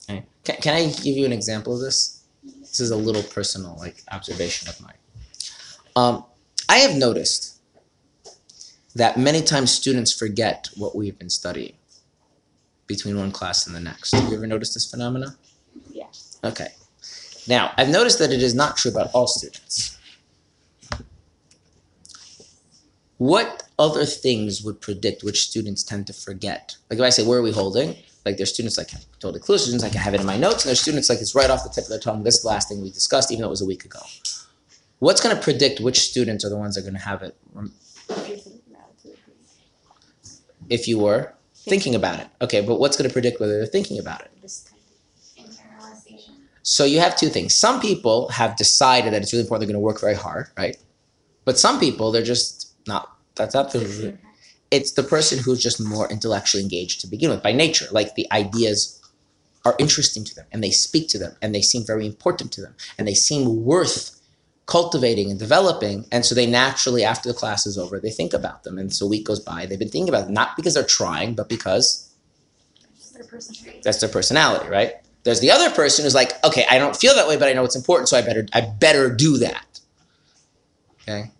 [0.09, 0.24] Okay.
[0.44, 2.22] Can, can I give you an example of this?
[2.61, 4.94] This is a little personal, like observation of mine.
[5.96, 6.24] Um,
[6.68, 7.53] I have noticed
[8.94, 11.74] that many times students forget what we've been studying
[12.87, 14.14] between one class and the next.
[14.14, 15.37] Have you ever noticed this phenomena?
[15.90, 16.07] Yeah.
[16.44, 16.68] Okay.
[17.48, 19.98] Now, I've noticed that it is not true about all students.
[23.18, 26.76] What other things would predict which students tend to forget?
[26.90, 27.96] Like if I say, where are we holding?
[28.24, 30.70] Like there's students like totally clueless, students like I have it in my notes, and
[30.70, 32.22] there's students like it's right off the tip of their tongue.
[32.22, 34.00] This last thing we discussed, even though it was a week ago.
[34.98, 37.37] What's going to predict which students are the ones that are going to have it
[37.52, 37.72] rem-
[38.09, 39.35] If you're thinking about it to the degree.
[40.70, 42.27] If you were thinking about it?
[42.42, 44.31] Okay, but what's going to predict whether they're thinking about it?
[45.37, 46.35] Internalization.
[46.62, 47.55] So you have two things.
[47.55, 49.66] Some people have decided that it's really important.
[49.66, 50.77] They're going to work very hard, right?
[51.44, 53.16] But some people, they're just not.
[53.35, 54.16] That's not the.
[54.70, 57.87] It's the person who's just more intellectually engaged to begin with by nature.
[57.90, 59.00] Like the ideas
[59.64, 62.61] are interesting to them, and they speak to them, and they seem very important to
[62.61, 64.20] them, and they seem worth
[64.66, 66.07] cultivating and developing.
[66.11, 68.79] And so they naturally, after the class is over, they think about them.
[68.79, 71.35] And so a week goes by, they've been thinking about them, not because they're trying,
[71.35, 72.11] but because
[73.12, 73.24] Their
[73.83, 74.94] that's their personality, right?
[75.24, 77.64] There's the other person who's like, okay, I don't feel that way, but I know
[77.64, 79.81] it's important, so I better I better do that.
[81.03, 81.31] Okay?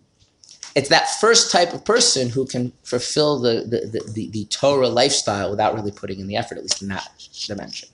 [0.75, 4.89] It's that first type of person who can fulfill the the, the, the, the Torah
[4.89, 7.09] lifestyle without really putting in the effort, at least in that
[7.47, 7.89] dimension.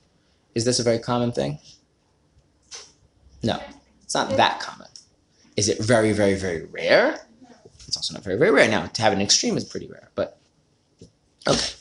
[0.54, 1.58] Is this a very common thing?
[3.42, 3.60] No,
[4.02, 4.88] it's not that common.
[5.60, 7.20] Is it very, very, very rare?
[7.86, 8.66] It's also not very, very rare.
[8.66, 10.38] Now, to have an extreme is pretty rare, but
[11.46, 11.74] okay.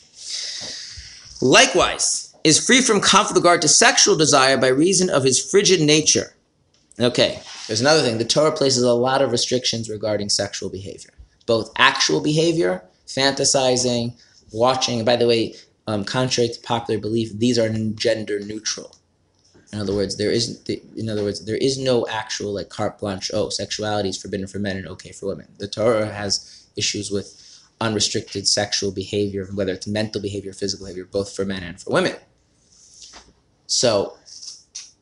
[1.42, 5.80] Likewise, is free from conflict with regard to sexual desire by reason of his frigid
[5.80, 6.34] nature.
[7.00, 8.18] Okay, there's another thing.
[8.18, 11.13] The Torah places a lot of restrictions regarding sexual behavior,
[11.46, 15.06] both actual behavior, fantasizing, watching.
[15.06, 15.56] By the way,
[15.88, 18.98] um, contrary to popular belief, these are gender neutral.
[19.71, 20.67] In other words, there isn't.
[20.69, 23.29] In other words, there is no actual like carte blanche.
[23.34, 25.47] Oh, sexuality is forbidden for men and okay for women.
[25.58, 27.36] The Torah has issues with
[27.82, 32.15] unrestricted sexual behavior, whether it's mental behavior, physical behavior, both for men and for women.
[33.67, 34.17] So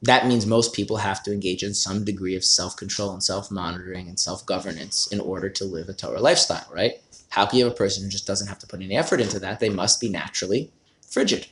[0.02, 3.50] that means most people have to engage in some degree of self control and self
[3.50, 7.02] monitoring and self governance in order to live a Torah lifestyle, right?
[7.30, 9.40] How can you have a person who just doesn't have to put any effort into
[9.40, 9.60] that?
[9.60, 10.72] They must be naturally
[11.10, 11.48] frigid.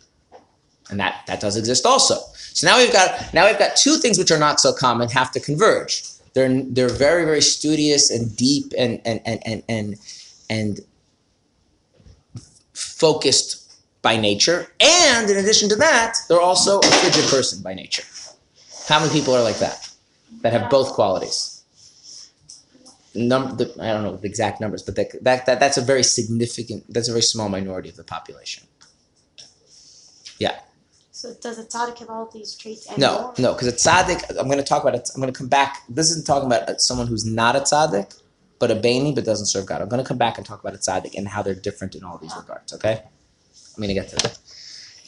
[0.89, 2.17] And that, that does exist also.
[2.55, 5.29] So now we've got now we've got two things which are not so common have
[5.31, 6.03] to converge.
[6.33, 9.95] They're they're very, very studious and deep and and and and and,
[10.49, 10.79] and
[12.73, 14.67] focused by nature.
[14.79, 18.03] And in addition to that, they're also a frigid person by nature.
[18.87, 19.91] How many people are like that?
[20.41, 21.61] That have both qualities?
[23.15, 26.03] Num- the, I don't know the exact numbers, but that, that, that that's a very
[26.03, 28.67] significant, that's a very small minority of the population.
[31.25, 33.33] So does a tzaddik have all these traits and No, more?
[33.39, 35.09] no, because a tzaddik, I'm going to talk about it.
[35.15, 35.81] I'm going to come back.
[35.89, 38.15] This isn't talking about someone who's not a tzaddik,
[38.59, 39.81] but a bani, but doesn't serve God.
[39.81, 42.03] I'm going to come back and talk about a tzaddik and how they're different in
[42.03, 43.01] all these regards, okay?
[43.01, 44.37] I'm going to get to that.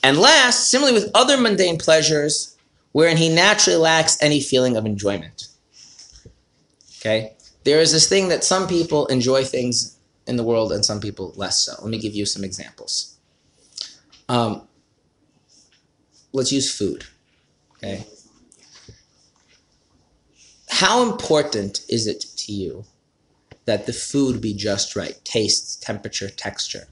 [0.02, 2.58] And last, similarly with other mundane pleasures,
[2.94, 5.50] wherein he naturally lacks any feeling of enjoyment.
[7.00, 7.36] Okay?
[7.64, 11.34] There is this thing that some people enjoy things in the world and some people
[11.36, 11.74] less so.
[11.80, 13.18] Let me give you some examples.
[14.30, 14.68] Um,
[16.34, 17.06] let's use food.
[17.78, 18.06] Okay?
[20.70, 22.86] How important is it to you
[23.66, 25.20] that the food be just right?
[25.24, 26.88] Taste, temperature, texture.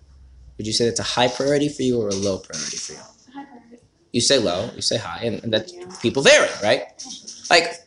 [0.57, 2.99] Would you say that's a high priority for you or a low priority for you?
[3.33, 3.77] High priority.
[4.11, 5.85] You say low, you say high, and, and that Yeah.
[6.01, 6.83] people vary, right?
[7.49, 7.84] Like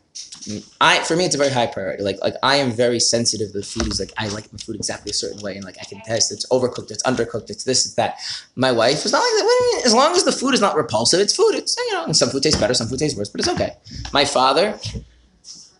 [0.81, 2.03] I for me it's a very high priority.
[2.03, 3.87] Like like I am very sensitive to the food.
[3.88, 6.33] Is like I like my food exactly a certain way, and like I can test
[6.33, 8.18] it's overcooked, it's undercooked, it's this, it's that.
[8.57, 9.44] My wife is not like that.
[9.44, 9.87] What do you mean?
[9.87, 11.55] As long as the food is not repulsive, it's food.
[11.55, 13.77] It's you know, and some food tastes better, some food tastes worse, but it's okay.
[14.12, 14.79] My father,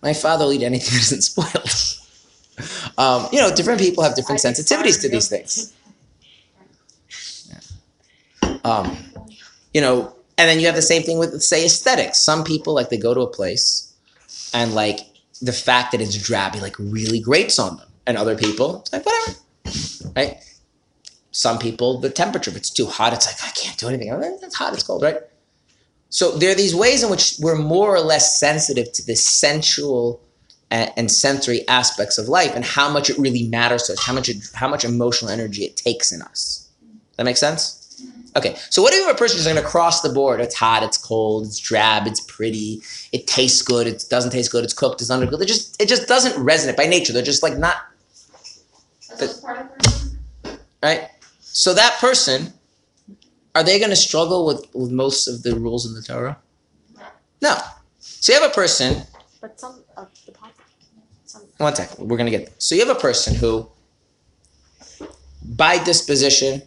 [0.03, 2.94] my father will eat anything that isn't spoiled.
[2.99, 5.75] um, you know, different people have different sensitivities to these things.
[8.64, 8.97] Um,
[9.73, 12.21] you know, and then you have the same thing with say aesthetics.
[12.21, 13.88] Some people like they go to a place
[14.54, 15.00] and like
[15.40, 19.06] the fact that it's drabby like really grates on them, and other people it's like
[19.06, 19.38] whatever,
[20.16, 20.37] right?
[21.30, 24.08] Some people the temperature if it's too hot, it's like I can't do anything.
[24.42, 25.18] It's hot, it's cold, right?
[26.11, 30.22] So there are these ways in which we're more or less sensitive to the sensual
[30.70, 34.12] and, and sensory aspects of life and how much it really matters to us, how
[34.14, 36.68] much it, how much emotional energy it takes in us.
[37.16, 37.78] That makes sense?
[38.37, 40.41] Okay, so what if a person is going to cross the board?
[40.41, 44.64] It's hot, it's cold, it's drab, it's pretty, it tastes good, it doesn't taste good,
[44.64, 45.43] it's cooked, it's undercooked.
[45.43, 47.12] It just it just doesn't resonate by nature.
[47.12, 47.77] They're just like not
[49.09, 49.69] That's just part of
[50.43, 51.09] the right.
[51.41, 52.53] So that person,
[53.55, 56.37] are they going to struggle with with most of the rules in the Torah?
[57.41, 57.57] No.
[57.99, 59.03] So you have a person
[59.41, 60.53] But some of the pop.
[61.25, 61.43] Some.
[61.59, 62.55] One second, we're gonna get there.
[62.59, 63.69] So you have a person who,
[65.43, 66.62] by disposition,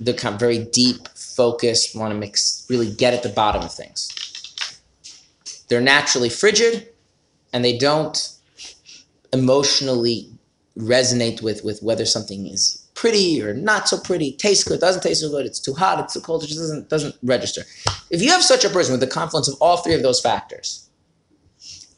[0.00, 3.72] they're kind of very deep, focused, want to mix, really get at the bottom of
[3.72, 4.14] things.
[5.68, 6.88] They're naturally frigid,
[7.52, 8.32] and they don't
[9.32, 10.30] emotionally
[10.78, 15.20] resonate with with whether something is pretty or not so pretty, tastes good, doesn't taste
[15.20, 17.62] so good, it's too hot, it's too cold, it just doesn't doesn't register.
[18.10, 20.88] If you have such a person with the confluence of all three of those factors,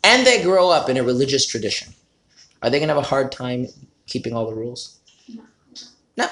[0.03, 1.95] and they grow up in a religious tradition,
[2.63, 3.69] are they going to have a hard time
[4.07, 4.99] keeping all the rules?
[6.17, 6.27] No.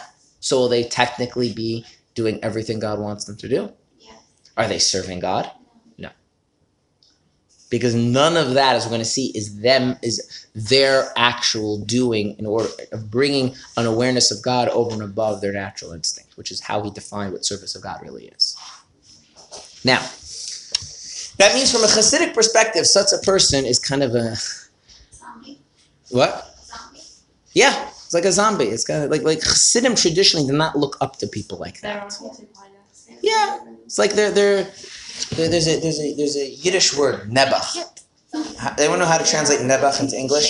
[0.48, 1.84] So will they technically be
[2.14, 3.70] doing everything God wants them to do?
[4.00, 4.14] Yes.
[4.56, 5.50] Are they serving God?
[5.98, 6.08] No.
[7.68, 12.34] Because none of that, as we're going to see, is them is their actual doing
[12.38, 16.50] in order of bringing an awareness of God over and above their natural instinct, which
[16.50, 18.56] is how he defined what service of God really is.
[19.84, 20.00] Now,
[21.36, 24.34] that means from a Hasidic perspective, such a person is kind of a
[25.12, 25.60] Zombie.
[26.08, 26.54] what?
[26.64, 27.02] Zombie.
[27.52, 28.64] Yeah, it's like a zombie.
[28.74, 32.14] It's kind of like like Hasidim traditionally do not look up to people like that.
[33.20, 33.60] Yeah.
[33.84, 34.64] It's like they're they're,
[35.36, 37.76] there- there's a there's a there's a Yiddish word nebach.
[38.78, 40.48] Anyone know how to translate nebach into English?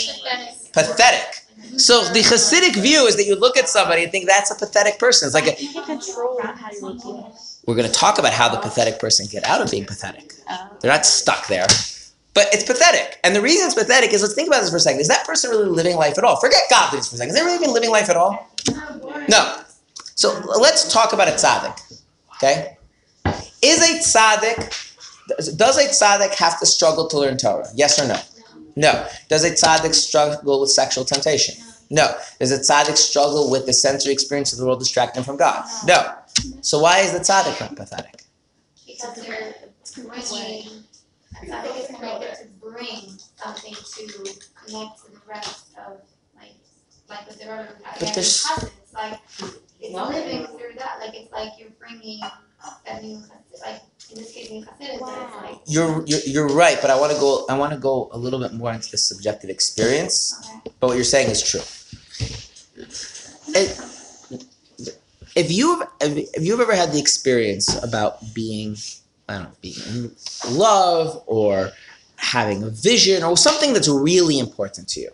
[0.72, 1.28] Pathetic.
[1.76, 4.98] So the Hasidic view is that you look at somebody and think that's a pathetic
[5.00, 5.26] person.
[5.26, 7.32] It's like a, You can control how you repeat it.
[7.66, 10.34] we're going to talk about how the pathetic person get out of being pathetic.
[10.48, 11.66] Uh, They're not stuck there.
[12.34, 13.18] But it's pathetic.
[13.24, 15.00] And the reason it's pathetic is let's think about this for a second.
[15.00, 16.36] Is that person really living life at all?
[16.40, 17.34] Forget godliness for a second.
[17.34, 18.48] Is they really even living life at all?
[19.28, 19.60] No.
[20.14, 22.02] So let's talk about a tzaddik.
[22.36, 22.76] Okay?
[23.62, 27.68] Is a tzaddik, does a tzaddik have to struggle to learn Torah?
[27.74, 28.20] Yes or no?
[28.76, 29.06] No.
[29.28, 31.56] Does a tzaddik struggle with sexual temptation?
[31.90, 32.14] No.
[32.38, 35.64] Does a tzaddik struggle with the sensory experience of the world distracting from God?
[35.86, 36.14] No.
[36.60, 38.22] So why is the tzaddik not pathetic?
[41.40, 45.66] Because they're bringing, I think it's connected to bring something to connect to the rest
[45.86, 46.00] of,
[46.36, 46.54] like,
[47.08, 49.18] like with their other, But their cousins, like,
[49.80, 54.32] it's living through that, like, it's like you're bringing that new, chassid- like, in this
[54.32, 57.46] case, new chassidus, but it's like, You're, you're you're right, but I want to go
[57.48, 60.34] I want to go a little bit more into the subjective experience.
[60.40, 60.72] okay.
[60.80, 61.60] But what you're saying is true.
[63.54, 63.78] It-
[65.36, 68.76] if you've if you've ever had the experience about being
[69.28, 70.16] I don't know being in
[70.50, 71.70] love or
[72.16, 75.10] having a vision or something that's really important to you,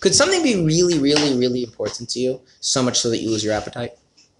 [0.00, 3.44] could something be really really really important to you so much so that you lose
[3.44, 3.92] your appetite?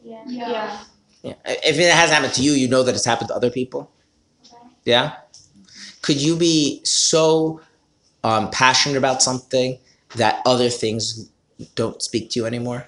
[0.04, 0.22] yeah.
[0.26, 0.80] Yeah.
[1.22, 1.34] Yeah.
[1.46, 3.90] If it has happened to you, you know that it's happened to other people.
[4.44, 4.56] Okay.
[4.84, 5.14] Yeah.
[6.02, 7.62] Could you be so
[8.22, 9.78] um, passionate about something
[10.16, 11.30] that other things
[11.76, 12.86] don't speak to you anymore?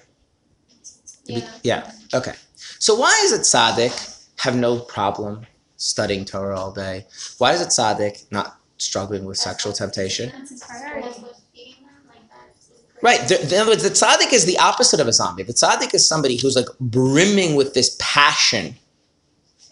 [1.25, 1.49] Be- Yeah.
[1.63, 1.91] Yeah.
[2.13, 2.33] Okay.
[2.77, 3.95] So why is it tzaddik
[4.37, 5.47] have no problem
[5.77, 7.05] studying Torah all day?
[7.37, 10.31] Why is it tzaddik not struggling with sexual temptation?
[10.35, 11.07] That's his priority.
[11.07, 13.27] That's what's feeding them, like, that's his Right.
[13.27, 15.43] The, in other words, the tzaddik is the opposite of a zombie.
[15.43, 18.75] The tzaddik is somebody who's like brimming with this passion.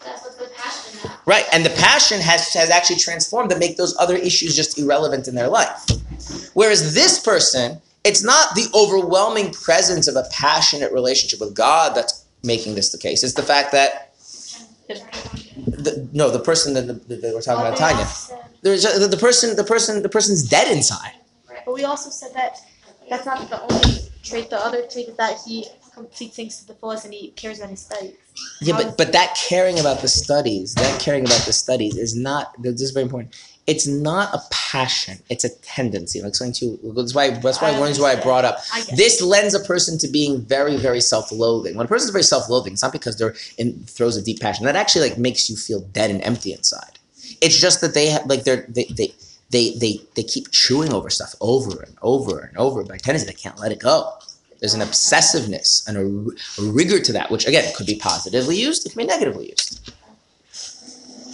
[0.04, 1.10] That's what's the passion.
[1.26, 5.26] Right, and the passion has has actually transformed to make those other issues just irrelevant
[5.28, 5.84] in their life.
[6.54, 12.24] Whereas this person, it's not the overwhelming presence of a passionate relationship with God that's
[12.44, 13.24] making this the case.
[13.24, 14.14] It's the fact that
[15.66, 18.06] the, no, the person that, that we're talking about, Tanya.
[18.62, 21.12] There's a, the, the person, the person, the person's dead inside.
[21.64, 22.58] But we also said that
[23.10, 24.50] that's not the only trait.
[24.50, 27.70] The other trait is that he completes things to the fullest and he cares about
[27.70, 28.14] his studies.
[28.60, 32.14] Yeah, How but but that caring about the studies, that caring about the studies is
[32.14, 32.54] not.
[32.60, 33.34] This is very important.
[33.66, 35.18] It's not a passion.
[35.28, 36.20] It's a tendency.
[36.20, 36.92] I'm explaining to you.
[36.94, 37.30] That's why.
[37.30, 38.58] That's why I one is why I brought up.
[38.72, 41.76] I This lends a person to being very, very self-loathing.
[41.76, 44.66] When a person's very self-loathing, it's not because they're in throws a deep passion.
[44.66, 46.98] That actually like makes you feel dead and empty inside.
[47.40, 49.12] It's just that they have like they're they they
[49.50, 53.26] they they, they keep chewing over stuff over and over and over by tendency.
[53.26, 54.12] They can't let it go.
[54.60, 58.86] There's an obsessiveness and a, a rigor to that, which again could be positively used,
[58.86, 59.92] it can be negatively used.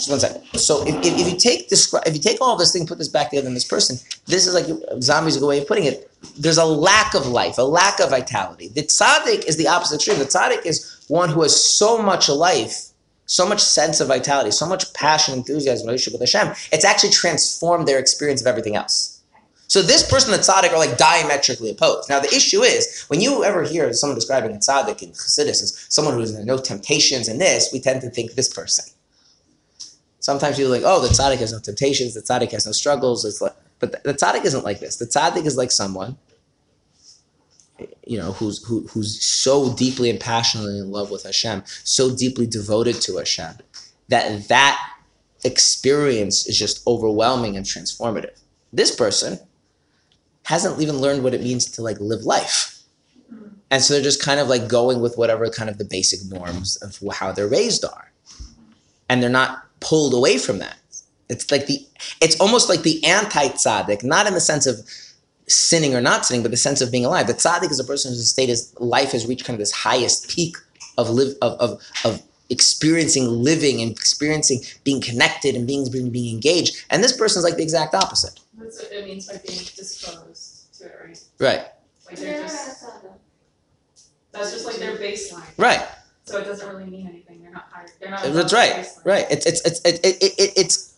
[0.02, 0.42] Just one second.
[0.58, 3.06] So if, if, if you take this, if you take all this thing, put this
[3.06, 4.66] back together in this person, this is like
[5.00, 6.10] zombies a good way of putting it.
[6.36, 8.66] There's a lack of life, a lack of vitality.
[8.66, 10.18] The tzaddik is the opposite extreme.
[10.18, 12.88] The tzaddik is one who has so much life,
[13.26, 16.52] so much sense of vitality, so much passion, enthusiasm, relationship with Hashem.
[16.72, 19.20] It's actually transformed their experience of everything else.
[19.68, 22.08] So this person and tzaddik are like diametrically opposed.
[22.08, 25.86] Now the issue is when you ever hear someone describing a tzaddik in Chassidus as
[25.88, 28.91] someone who has no temptations and this, we tend to think this person.
[30.22, 33.24] Sometimes people are like, oh, the tzaddik has no temptations, the tzaddik has no struggles.
[33.24, 34.96] It's like, but the, tzaddik isn't like this.
[34.96, 36.16] The tzaddik is like someone,
[38.06, 42.46] you know, who's who, who's so deeply and passionately in love with Hashem, so deeply
[42.46, 43.56] devoted to Hashem,
[44.10, 44.80] that that
[45.42, 48.40] experience is just overwhelming and transformative.
[48.72, 49.40] This person
[50.44, 52.78] hasn't even learned what it means to like live life.
[53.72, 56.76] And so they're just kind of like going with whatever kind of the basic norms
[56.76, 58.12] of how they're raised are.
[59.08, 60.76] And they're not pulled away from that.
[61.28, 61.86] It's like the
[62.20, 64.80] it's almost like the anti-tzaddik, not in the sense of
[65.48, 67.26] sinning or not sinning, but the sense of being alive.
[67.26, 70.28] The tzaddik is a person whose state is life has reached kind of this highest
[70.28, 70.56] peak
[70.98, 76.34] of live of of, of experiencing living and experiencing being connected and being being, being
[76.34, 76.84] engaged.
[76.90, 78.38] And this person is like the exact opposite.
[78.58, 81.24] That's what it means by being disposed to it, right?
[81.38, 81.66] Right.
[82.06, 82.84] Like they're just
[84.32, 85.46] that's just like their baseline.
[85.56, 85.86] Right.
[86.24, 87.31] So it doesn't really mean anything.
[87.52, 87.68] Not.
[88.00, 88.22] They're not.
[88.22, 88.86] That's right.
[89.04, 89.26] Right.
[89.30, 90.92] It's it's it's it, it, it, it, it's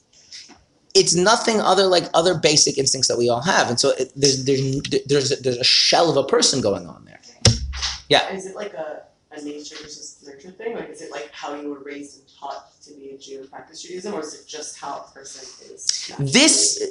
[0.94, 4.44] it's nothing other like other basic instincts that we all have, and so it, there's
[4.44, 7.20] there's there's a, there's a shell of a person going on there,
[8.08, 8.32] yeah.
[8.32, 10.76] Is it like a, a nature versus nurture thing?
[10.76, 13.50] Like, is it like how you were raised and taught to be a Jew and
[13.50, 16.12] practice Judaism, or is it just how a person is?
[16.18, 16.82] This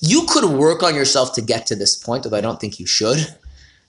[0.00, 2.86] you could work on yourself to get to this point, although I don't think you
[2.86, 3.18] should.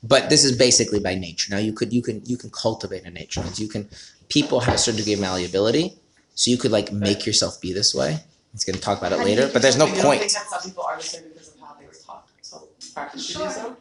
[0.04, 1.50] But this is basically by nature.
[1.54, 3.44] Now you could you can you can cultivate a nature.
[3.56, 3.88] You can
[4.30, 5.98] people have a certain degree of malleability,
[6.36, 8.20] so you could like make yourself be this way.
[8.52, 10.02] He's going to talk about it How do you later, but there's no But you
[10.02, 10.20] don't point.
[10.20, 13.28] think that some people are this way because of how they were taught to practice
[13.28, 13.78] Judaism?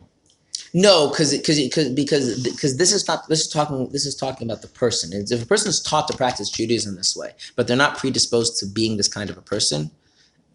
[0.72, 4.62] No, because because because because this is not this is talking this is talking about
[4.62, 5.12] the person.
[5.12, 8.58] It's- If a person is taught to practice Judaism this way, but they're not predisposed
[8.60, 9.90] to being this kind of a person,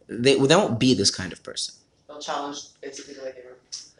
[0.07, 1.75] they they won't be this kind of person,
[2.07, 3.56] They'll challenge basically the way they were,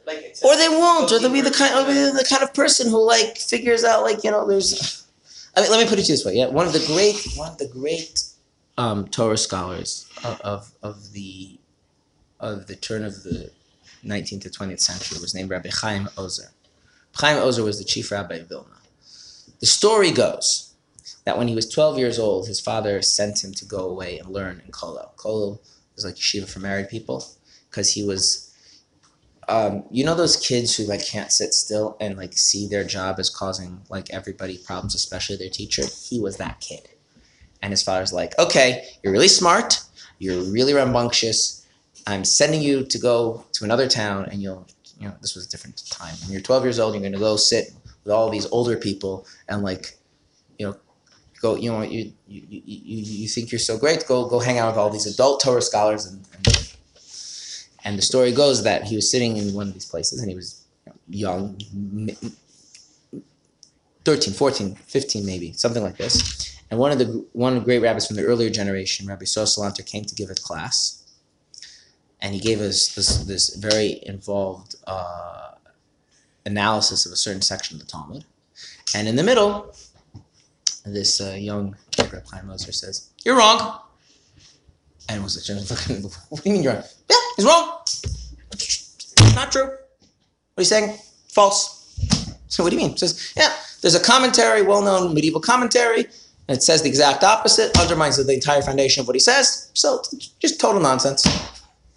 [0.07, 0.43] like it's.
[0.43, 3.37] or they won't, or they'll be the kind or the kind of person who like
[3.37, 5.05] figures out like you know there's.
[5.55, 6.35] I mean, let me put it to you this way.
[6.35, 8.23] Yeah, one of the great one of the great
[8.77, 11.59] um, Torah scholars of, of of the
[12.39, 13.51] of the turn of the
[14.05, 16.51] 19th to 20th century was named Rabbi Chaim Ozer.
[17.15, 18.77] Chaim Ozer was the chief rabbi of Vilna.
[19.59, 20.75] The story goes
[21.25, 24.29] that when he was 12 years old, his father sent him to go away and
[24.29, 25.15] learn in Kollel.
[25.15, 25.59] Kollel
[25.95, 27.25] is like yeshiva for married people
[27.69, 28.46] because he was,
[29.49, 33.17] um, you know, those kids who like can't sit still and like see their job
[33.19, 35.83] as causing like everybody problems, especially their teacher.
[35.85, 36.89] He was that kid,
[37.61, 39.79] and his father's like, "Okay, you're really smart,
[40.19, 41.65] you're really rambunctious.
[42.05, 44.65] I'm sending you to go to another town, and you'll,
[44.99, 46.15] you know, this was a different time.
[46.23, 47.71] When you're 12 years old, you're going to go sit
[48.03, 49.97] with all these older people and like,
[50.57, 50.77] you know,
[51.41, 54.57] go, you know, you you, you, you you think you're so great, go go hang
[54.57, 56.66] out with all these adult Torah scholars, and and,
[57.87, 60.35] and the story goes that he was sitting in one of these places, and he
[60.35, 60.65] was
[61.09, 62.17] young, mi-
[64.03, 66.59] 13, 14, 15 maybe, something like this.
[66.69, 69.85] And one of the one of the great rabbis from the earlier generation, Rabbi Sosalanter,
[69.85, 71.01] came to give a class
[72.19, 75.51] and he gave us this this very involved uh,
[76.45, 78.25] analysis of a certain section of the Talmud.
[78.93, 79.73] And in the middle,
[80.85, 83.79] this uh, young Rabbi Chaim Ozer says, "You're wrong."
[85.09, 86.03] And was looking?
[86.29, 86.83] What do you mean you're wrong?
[87.09, 87.79] Yeah, he's wrong.
[89.35, 89.65] Not true.
[89.65, 89.77] What
[90.57, 90.97] are you saying?
[91.29, 91.77] False.
[92.47, 92.97] So what do you mean?
[92.97, 96.05] Says, yeah, there's a commentary, well-known medieval commentary,
[96.47, 99.69] and it says the exact opposite, undermines the entire foundation of what he says.
[99.73, 100.01] So
[100.39, 101.25] just total nonsense.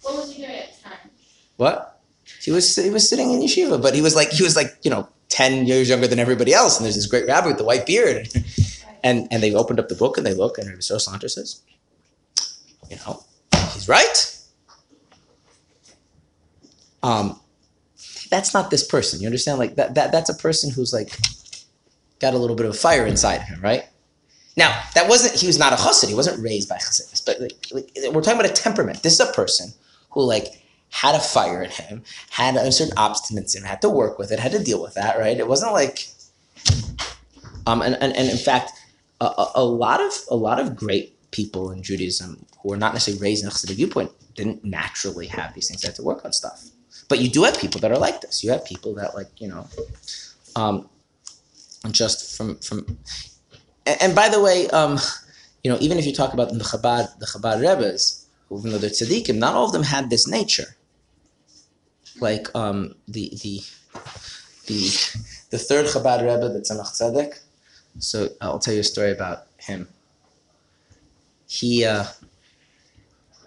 [0.01, 1.09] What was he doing at the time?
[1.57, 2.01] What?
[2.41, 4.89] He was he was sitting in yeshiva, but he was like he was like you
[4.91, 7.85] know ten years younger than everybody else, and there's this great rabbi with the white
[7.85, 8.27] beard,
[9.03, 11.61] and and they opened up the book and they look, and Rabbi Sor Salanter says,
[12.91, 13.23] you know,
[13.73, 14.37] he's right.
[17.01, 17.39] Um,
[18.29, 19.21] that's not this person.
[19.21, 19.59] You understand?
[19.59, 21.17] Like that that that's a person who's like
[22.19, 23.85] got a little bit of a fire inside him, right?
[24.57, 26.09] Now that wasn't he was not a chassid.
[26.09, 29.03] He wasn't raised by chassidus, but like, like, we're talking about a temperament.
[29.03, 29.69] This is a person
[30.09, 34.19] who like had a fire in him, had a certain obstinacy, and had to work
[34.19, 35.37] with it, had to deal with that, right?
[35.37, 36.09] It wasn't like,
[37.65, 38.73] um, and, and, and in fact,
[39.21, 43.21] a, a lot of a lot of great people in Judaism who are not necessarily
[43.21, 45.81] raised in a Chassidic viewpoint didn't naturally have these things.
[45.81, 46.69] They had to work on stuff.
[47.09, 48.43] But you do have people that are like this.
[48.43, 49.67] You have people that like you know,
[50.55, 50.89] um,
[51.91, 52.97] just from from,
[53.85, 54.99] and, and by the way, um,
[55.63, 58.89] you know, even if you talk about the Chabad, the Chabad Rebbe's, even though they're
[58.89, 60.75] tzaddikim, not all of them had this nature.
[62.19, 63.61] Like um, the the
[64.67, 64.79] the
[65.49, 67.39] the third Chabad Rebbe, the Tzemach Tzedek.
[67.99, 69.87] So I'll tell you a story about him.
[71.51, 72.05] He uh,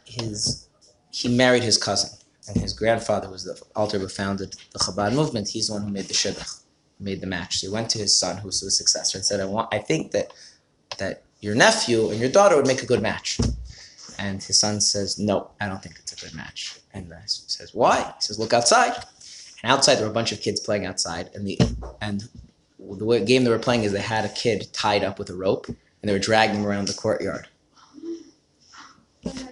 [0.05, 0.69] his
[1.11, 2.11] he married his cousin,
[2.47, 5.49] and his grandfather was the Alter who founded the Chabad movement.
[5.49, 6.61] He's the one who made the shidduch,
[7.01, 7.61] made the match.
[7.61, 9.73] So he went to his son, who was his successor, and said, "I want.
[9.73, 10.35] I think that
[10.99, 13.41] that your nephew and your daughter would make a good match."
[14.19, 17.73] And his son says, "No, I don't think it's a good match." And he says,
[17.73, 19.03] "Why?" He says, "Look outside."
[19.63, 21.59] And outside there were a bunch of kids playing outside, and the
[22.03, 22.29] and
[22.79, 25.69] the game they were playing is they had a kid tied up with a rope,
[25.69, 27.49] and they were dragging him around the courtyard.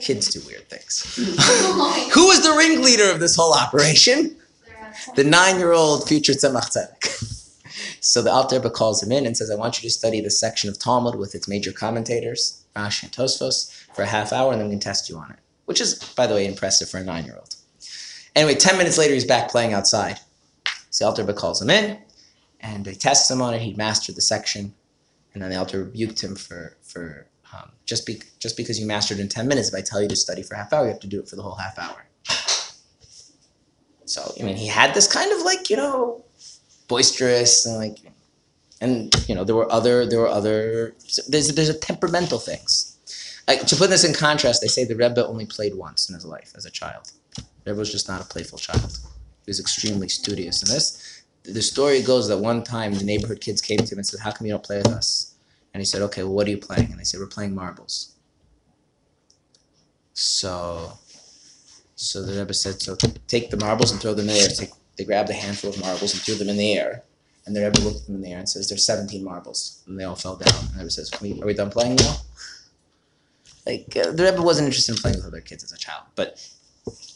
[0.00, 1.14] Kids do weird things.
[2.14, 4.36] Who was the ringleader of this whole operation?
[5.16, 7.98] The nine-year-old future Tzemach Tzedek.
[8.00, 10.30] so the Alter Rebbe calls him in and says, "I want you to study the
[10.30, 14.60] section of Talmud with its major commentators, Rashi and Tosfos, for a half hour, and
[14.60, 17.04] then we can test you on it." Which is, by the way, impressive for a
[17.04, 17.54] nine-year-old.
[18.34, 20.18] Anyway, ten minutes later, he's back playing outside.
[20.90, 21.98] So the Alter Rebbe calls him in,
[22.60, 23.62] and they test him on it.
[23.62, 24.74] He mastered the section,
[25.32, 29.18] and then the Alter rebuked him for for um, just be, just because you mastered
[29.18, 29.68] in ten minutes.
[29.68, 31.36] If I tell you to study for half hour, you have to do it for
[31.36, 32.06] the whole half hour.
[34.04, 36.24] So I mean, he had this kind of like you know,
[36.88, 37.98] boisterous and like,
[38.80, 40.94] and you know there were other there were other
[41.28, 42.88] there's there's a temperamental things.
[43.48, 46.24] Like, to put this in contrast, they say the Rebbe only played once in his
[46.24, 47.10] life as a child.
[47.36, 47.42] The
[47.72, 48.98] Rebbe was just not a playful child.
[49.44, 51.22] He was extremely studious in this.
[51.42, 54.30] The story goes that one time the neighborhood kids came to him and said, "How
[54.30, 55.31] come you don't play with us?"
[55.74, 58.12] And he said, "Okay, well, what are you playing?" And they said, "We're playing marbles."
[60.14, 60.98] So,
[61.96, 62.96] so the Rebbe said, "So
[63.26, 65.80] take the marbles and throw them in the air." Take, they grabbed a handful of
[65.80, 67.02] marbles and threw them in the air.
[67.44, 69.98] And the Rebbe looked at them in the air and says, "There's 17 marbles," and
[69.98, 70.54] they all fell down.
[70.54, 72.16] And the Rebbe says, "Are we, are we done playing now?"
[73.66, 76.38] Like uh, the Rebbe wasn't interested in playing with other kids as a child, but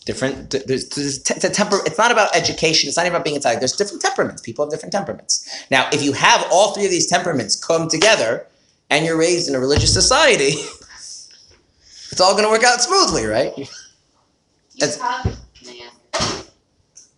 [0.06, 0.54] different.
[0.66, 1.80] There's, there's temper.
[1.84, 2.88] It's not about education.
[2.88, 3.56] It's not even about being inside.
[3.60, 4.40] There's different temperaments.
[4.40, 5.66] People have different temperaments.
[5.70, 8.46] Now, if you have all three of these temperaments come together,
[8.88, 10.52] and you're raised in a religious society,
[12.10, 13.52] it's all going to work out smoothly, right?
[14.78, 15.22] That's- have,
[15.54, 16.50] can I ask?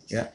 [0.09, 0.29] Yeah.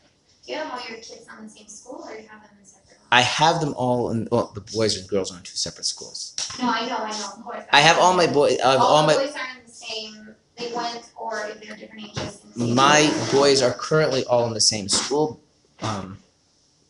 [0.45, 2.65] Do you have all your kids on the same school or you have them in
[2.65, 3.07] separate ones?
[3.11, 4.27] I have them all in.
[4.31, 6.35] Well, the boys and girls are in two separate schools.
[6.61, 7.63] No, I know, I know, of course.
[7.71, 8.59] I have all my boys.
[8.59, 9.15] I have all All my.
[9.15, 10.22] boys are in the same,
[10.57, 12.41] they went, or if they're different ages.
[12.43, 15.41] in the same My boys are currently all in the same school.
[15.81, 16.17] Um,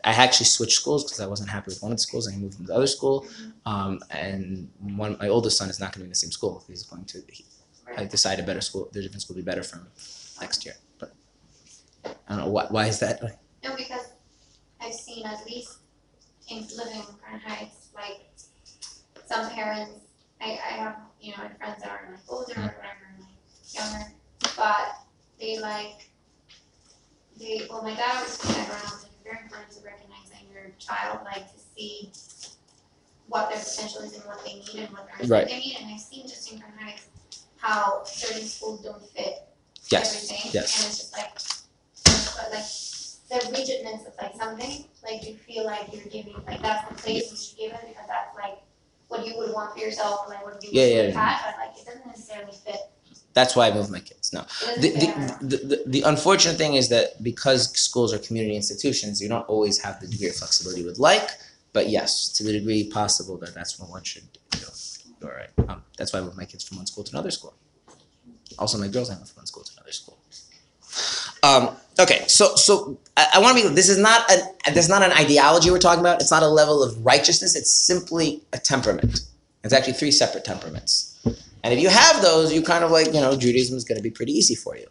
[0.04, 2.28] I actually switched schools because I wasn't happy with one of the schools.
[2.28, 3.26] I moved to the other school,
[3.66, 6.64] um, and one my oldest son is not going to be in the same school.
[6.68, 7.24] He's going to.
[7.30, 7.46] He,
[7.96, 8.90] I decided a better school.
[8.92, 9.88] The different school will be better for him
[10.42, 10.76] next year.
[11.00, 11.14] But
[12.06, 12.66] I don't know why.
[12.70, 13.22] Why is that?
[13.64, 14.08] No, because
[14.82, 15.78] I've seen at least
[16.50, 18.28] in living in Crown Heights, like
[19.26, 20.02] some parents,
[20.42, 23.33] I, I have, you know, my friends that are like older or whatever, and like
[23.74, 24.06] younger,
[24.58, 24.96] but
[25.40, 26.10] they like,
[27.40, 31.20] they, well, my dad was saying around, it's very important to recognize that your child,
[31.26, 32.12] like to see
[33.28, 35.48] what their potential is and what they need and what their Right.
[35.48, 37.08] they need, and I've seen just in Heights
[37.58, 39.48] how certain schools don't fit
[39.90, 40.16] Yes.
[40.32, 40.78] everything, yes.
[40.80, 41.34] and it's just like,
[42.36, 42.66] but like
[43.30, 47.32] the rigidness of like something, like you feel like you're giving, like that's the place
[47.32, 48.60] you should give it because that's like
[49.08, 51.20] what you would want for yourself and like what you Yeah, yeah, would yeah.
[51.20, 52.80] have, but like it doesn't necessarily fit.
[53.34, 54.32] That's why I moved my kids.
[54.32, 54.46] No.
[54.80, 55.38] The, doesn't fit everyone.
[55.42, 59.48] the, the, the, the unfortunate thing is that because schools are community institutions, you don't
[59.50, 61.30] always have the degree of flexibility you would like.
[61.74, 64.60] But yes, to the degree possible, that that's what one should do.
[65.24, 65.50] All right.
[65.70, 67.56] Um, that's why I moved my kids from one school to another school.
[68.60, 70.18] Also, my girls I moved from one school to another school.
[71.42, 73.76] Um, okay, so so I, I want to be.
[73.76, 74.42] This is not an.
[74.74, 76.22] This is not an ideology we're talking about.
[76.22, 77.56] It's not a level of righteousness.
[77.56, 79.22] It's simply a temperament.
[79.64, 81.13] It's actually three separate temperaments.
[81.64, 84.04] And if you have those, you kind of like, you know, Judaism is going to
[84.04, 84.88] be pretty easy for you.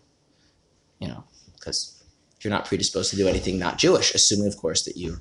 [0.98, 2.02] You know, because
[2.40, 5.20] you're not predisposed to do anything not Jewish, assuming, of course, that you're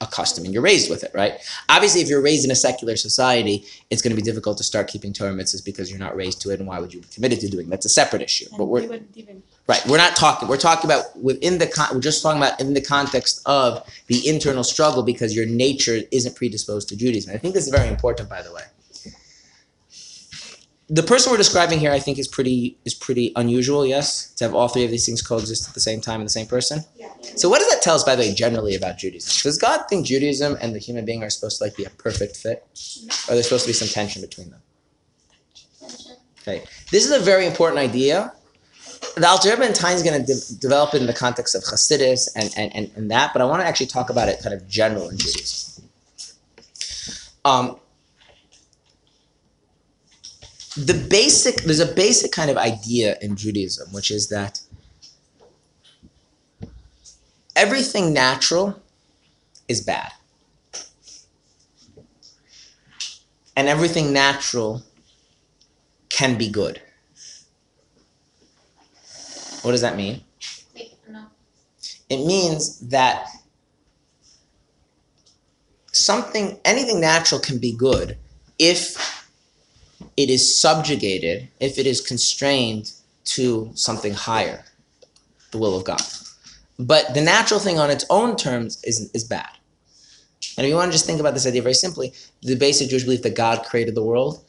[0.00, 1.34] accustomed and you're raised with it, right?
[1.68, 4.88] Obviously, if you're raised in a secular society, it's going to be difficult to start
[4.88, 7.40] keeping Torah mitzvahs because you're not raised to it, and why would you be committed
[7.40, 7.66] to doing?
[7.66, 7.70] it?
[7.70, 8.46] That's a separate issue.
[8.50, 8.82] And But we're
[9.14, 9.42] even.
[9.66, 9.84] Right.
[9.86, 10.48] We're not talking.
[10.48, 11.66] We're talking about within the.
[11.66, 16.00] Con- we're just talking about in the context of the internal struggle because your nature
[16.10, 17.34] isn't predisposed to Judaism.
[17.34, 18.62] I think this is very important, by the way.
[20.90, 23.86] The person we're describing here, I think, is pretty is pretty unusual.
[23.86, 26.30] Yes, to have all three of these things coexist at the same time in the
[26.30, 26.80] same person.
[26.96, 27.08] Yeah.
[27.36, 29.48] So, what does that tell us, by the way, generally about Judaism?
[29.48, 32.36] Does God think Judaism and the human being are supposed to like be a perfect
[32.36, 32.66] fit,
[33.28, 34.60] or there's supposed to be some tension between them?
[36.44, 36.68] Tension.
[36.90, 38.32] This is a very important idea.
[39.16, 41.62] The Alter Rebbe and Tanya is going to de- develop it in the context of
[41.62, 44.54] Hasidus and, and, and, and that, but I want to actually talk about it kind
[44.54, 45.84] of general in Judaism.
[47.44, 47.78] Um,
[50.76, 54.60] the basic, there's a basic kind of idea in Judaism, which is that
[57.54, 58.82] everything natural
[59.68, 60.12] is bad.
[63.56, 64.82] And everything natural
[66.08, 66.82] can be good.
[69.62, 70.22] What does that mean?
[72.10, 73.28] It means that
[75.92, 78.18] something, anything natural can be good
[78.58, 79.23] if
[80.16, 82.92] it is subjugated, if it is constrained
[83.24, 84.64] to something higher,
[85.50, 86.02] the will of God.
[86.78, 89.50] But the natural thing on its own terms is, is bad.
[90.56, 92.12] And if you want to just think about this idea very simply,
[92.42, 94.44] the basic Jewish belief that God created the world.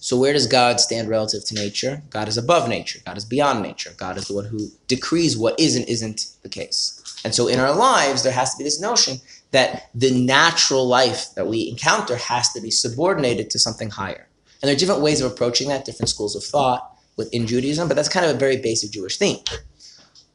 [0.00, 2.02] So where does God stand relative to nature?
[2.10, 3.00] God is above nature.
[3.06, 3.92] God is beyond nature.
[3.96, 7.00] God is the one who decrees what is and isn't the case.
[7.24, 9.18] And so in our lives, there has to be this notion
[9.52, 14.28] that the natural life that we encounter has to be subordinated to something higher.
[14.64, 17.96] And there are different ways of approaching that, different schools of thought within Judaism, but
[17.96, 19.40] that's kind of a very basic Jewish theme.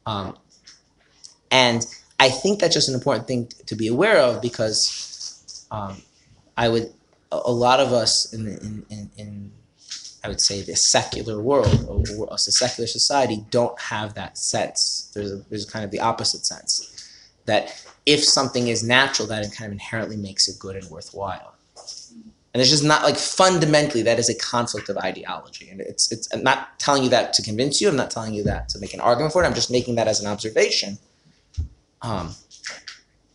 [0.06, 0.38] Um,
[1.50, 1.84] and
[2.20, 6.00] I think that's just an important thing to be aware of because um,
[6.56, 6.92] I would,
[7.32, 9.52] a, lot of us in, in, in, in,
[10.22, 14.38] I would say, the secular world, or, or us, a secular society, don't have that
[14.38, 15.10] sense.
[15.12, 16.86] There's, a, there's kind of the opposite sense
[17.46, 21.56] that if something is natural, that it kind of inherently makes it good and worthwhile.
[22.52, 25.68] And it's just not like fundamentally that is a conflict of ideology.
[25.70, 27.88] And it's it's I'm not telling you that to convince you.
[27.88, 29.46] I'm not telling you that to make an argument for it.
[29.46, 30.98] I'm just making that as an observation.
[32.02, 32.34] Um,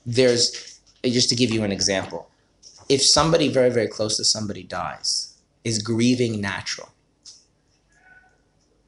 [0.05, 2.29] there's just to give you an example.
[2.89, 6.89] If somebody very very close to somebody dies, is grieving natural?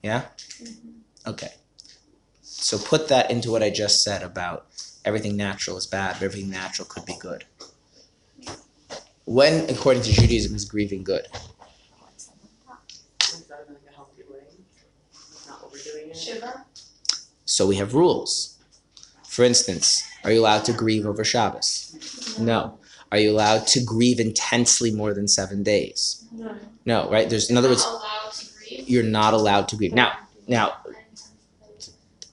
[0.04, 0.26] Yeah.
[1.26, 1.54] Okay.
[2.42, 4.68] So put that into what I just said about
[5.06, 7.46] everything natural is bad, but everything natural could be good.
[9.28, 11.28] When, according to Judaism, is grieving good?
[12.16, 14.40] Is that in like a healthy way?
[15.50, 16.16] Not overdoing it?
[16.16, 16.64] Shiva?
[17.44, 18.58] So we have rules.
[19.28, 22.38] For instance, are you allowed to grieve over Shabbos?
[22.40, 22.80] No.
[23.12, 26.24] Are you allowed to grieve intensely more than seven days?
[26.32, 26.56] No.
[26.86, 27.30] No, right?
[27.30, 28.90] There's in other words, Not allowed to grieve?
[28.90, 29.94] you're not allowed to grieve.
[29.94, 30.14] Now,
[30.48, 30.78] now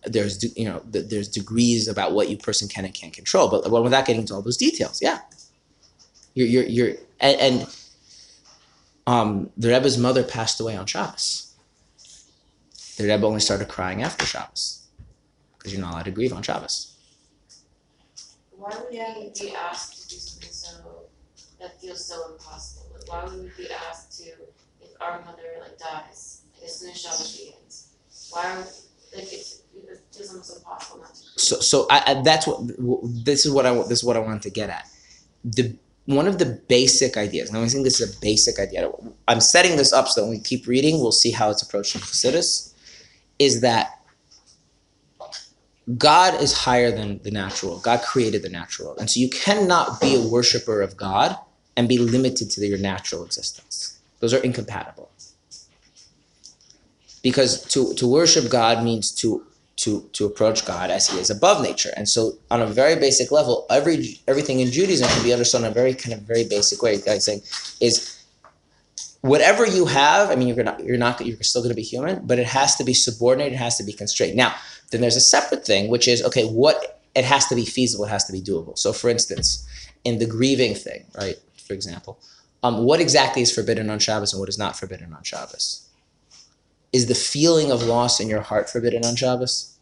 [0.04, 3.82] there's you know there's degrees about what you person can and can't control, but well,
[3.82, 5.18] without getting into all those details, yeah,
[6.34, 7.76] you're you're you're and, and
[9.06, 11.54] um, the Rebbe's mother passed away on Shabbos.
[12.96, 14.86] The Rebbe only started crying after Shabbos
[15.56, 16.96] because you're not allowed to grieve on Shabbos.
[18.50, 21.06] Why would we be asked to do something so
[21.60, 22.86] that feels so impossible?
[22.94, 24.30] Like why would we be asked to
[24.80, 27.94] if our mother like dies, like as soon as Shabbos begins?
[28.30, 28.58] Why are
[29.14, 31.22] like it, it almost impossible not to.
[31.36, 32.60] So so I, I, that's what
[33.24, 34.88] this is what I this is what I wanted to get at.
[35.44, 35.76] The
[36.06, 37.50] one of the basic ideas.
[37.52, 38.90] Now I think this is a basic idea.
[39.26, 41.94] I'm setting this up so that when we keep reading, we'll see how it's approached
[41.94, 42.72] in Chassidus.
[43.38, 44.00] Is that
[45.98, 47.78] God is higher than the natural.
[47.78, 51.36] God created the natural, and so you cannot be a worshiper of God
[51.76, 53.98] and be limited to your natural existence.
[54.20, 55.10] Those are incompatible.
[57.22, 59.44] Because to, to worship God means to
[59.76, 61.90] to to approach God as He is above nature.
[61.96, 65.66] And so, on a very basic level, every everything in Judaism can be understood in
[65.66, 66.94] a very kind of very basic way.
[67.08, 67.42] I'm saying
[67.80, 68.22] is
[69.20, 70.30] whatever you have.
[70.30, 72.76] I mean, you're gonna you're not you're still going to be human, but it has
[72.76, 73.54] to be subordinated.
[73.54, 74.36] It has to be constrained.
[74.36, 74.54] Now,
[74.90, 76.44] then there's a separate thing, which is okay.
[76.44, 78.04] What it has to be feasible.
[78.04, 78.78] It has to be doable.
[78.78, 79.66] So, for instance,
[80.04, 81.36] in the grieving thing, right?
[81.56, 82.18] For example,
[82.62, 85.88] um, what exactly is forbidden on Shabbos and what is not forbidden on Shabbos?
[86.94, 89.76] Is the feeling of loss in your heart forbidden on Shabbos?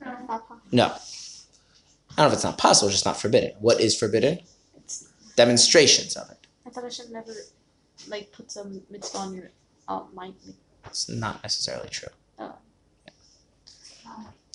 [0.72, 0.84] No.
[0.86, 3.52] I don't know if it's not possible, it's just not forbidden.
[3.60, 4.38] What is forbidden?
[4.78, 6.46] It's, Demonstrations of it.
[6.66, 7.34] I thought I should never.
[8.08, 9.50] like put some mitzvah on your
[9.88, 10.36] uh, mind.
[10.86, 12.08] It's not necessarily true.
[12.38, 12.54] Oh.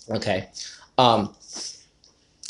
[0.09, 0.49] Okay.
[0.97, 1.35] Um,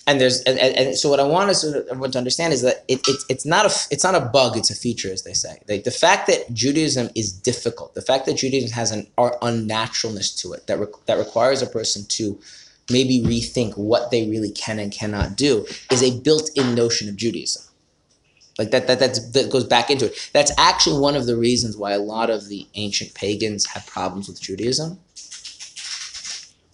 [0.08, 3.06] and there's and, and, so what I want us everyone to understand is that it,
[3.08, 5.60] it, it's not a it's not a bug it's a feature as they say.
[5.68, 10.54] Like the fact that Judaism is difficult the fact that Judaism has an unnaturalness to
[10.54, 12.40] it that re- that requires a person to
[12.90, 17.64] maybe rethink what they really can and cannot do is a built-in notion of Judaism.
[18.58, 20.30] Like that that that goes back into it.
[20.32, 24.30] That's actually one of the reasons why a lot of the ancient pagans had problems
[24.30, 25.00] with Judaism.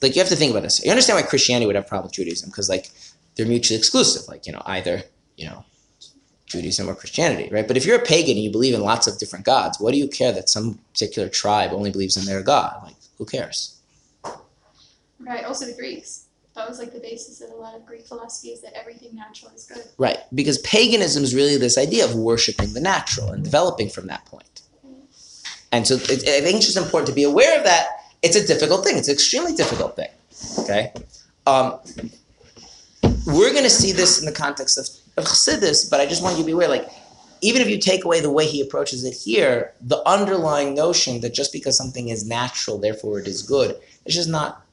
[0.03, 0.83] Like you have to think about this.
[0.85, 2.91] You understand why Christianity would have problems with Judaism because like
[3.35, 4.27] they're mutually exclusive.
[4.27, 5.03] Like, you know, either,
[5.37, 5.65] you know,
[6.45, 7.67] Judaism or Christianity, right?
[7.67, 9.97] But if you're a pagan and you believe in lots of different gods, what do
[9.97, 12.81] you care that some particular tribe only believes in their god?
[12.83, 13.79] Like, who cares?
[15.19, 16.25] Right, also the Greeks.
[16.55, 19.51] That was like the basis of a lot of Greek philosophy is that everything natural
[19.55, 19.83] is good.
[19.97, 20.19] Right.
[20.35, 24.61] Because paganism is really this idea of worshiping the natural and developing from that point.
[25.71, 27.87] And so it, I think it's just important to be aware of that.
[28.21, 28.97] It's a difficult thing.
[28.97, 30.09] It's an extremely difficult thing.
[30.59, 30.93] Okay?
[31.47, 31.79] Um,
[33.25, 36.37] we're going to see this in the context of, of Chassidus, but I just want
[36.37, 36.89] you to be aware, like,
[37.41, 41.33] even if you take away the way he approaches it here, the underlying notion that
[41.33, 44.65] just because something is natural, therefore it is good, it's just not.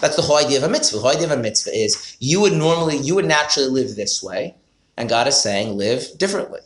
[0.00, 0.96] That's the whole idea of a mitzvah.
[0.96, 4.22] The whole idea of a mitzvah is you would normally, you would naturally live this
[4.22, 4.54] way,
[4.96, 6.60] and God is saying live differently.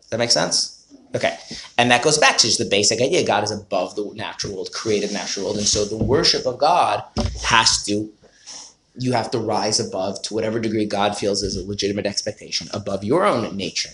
[0.00, 0.72] Does that make sense?
[1.14, 1.36] Okay.
[1.78, 4.72] And that goes back to just the basic idea God is above the natural world,
[4.72, 5.58] created natural world.
[5.58, 7.02] And so the worship of God
[7.42, 8.12] has to
[8.98, 13.04] you have to rise above to whatever degree God feels is a legitimate expectation above
[13.04, 13.90] your own nature.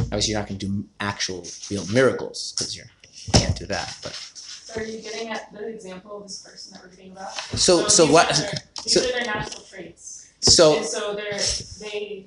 [0.00, 2.84] Obviously, you're not going to do actual, real miracles because you
[3.32, 3.96] can't do that.
[4.02, 7.32] But So are you getting at the example of this person that we're reading about?
[7.34, 8.30] so, so these what?
[8.30, 8.50] Are their,
[8.84, 11.38] these so- are their natural traits, So, and so they're
[11.80, 12.26] they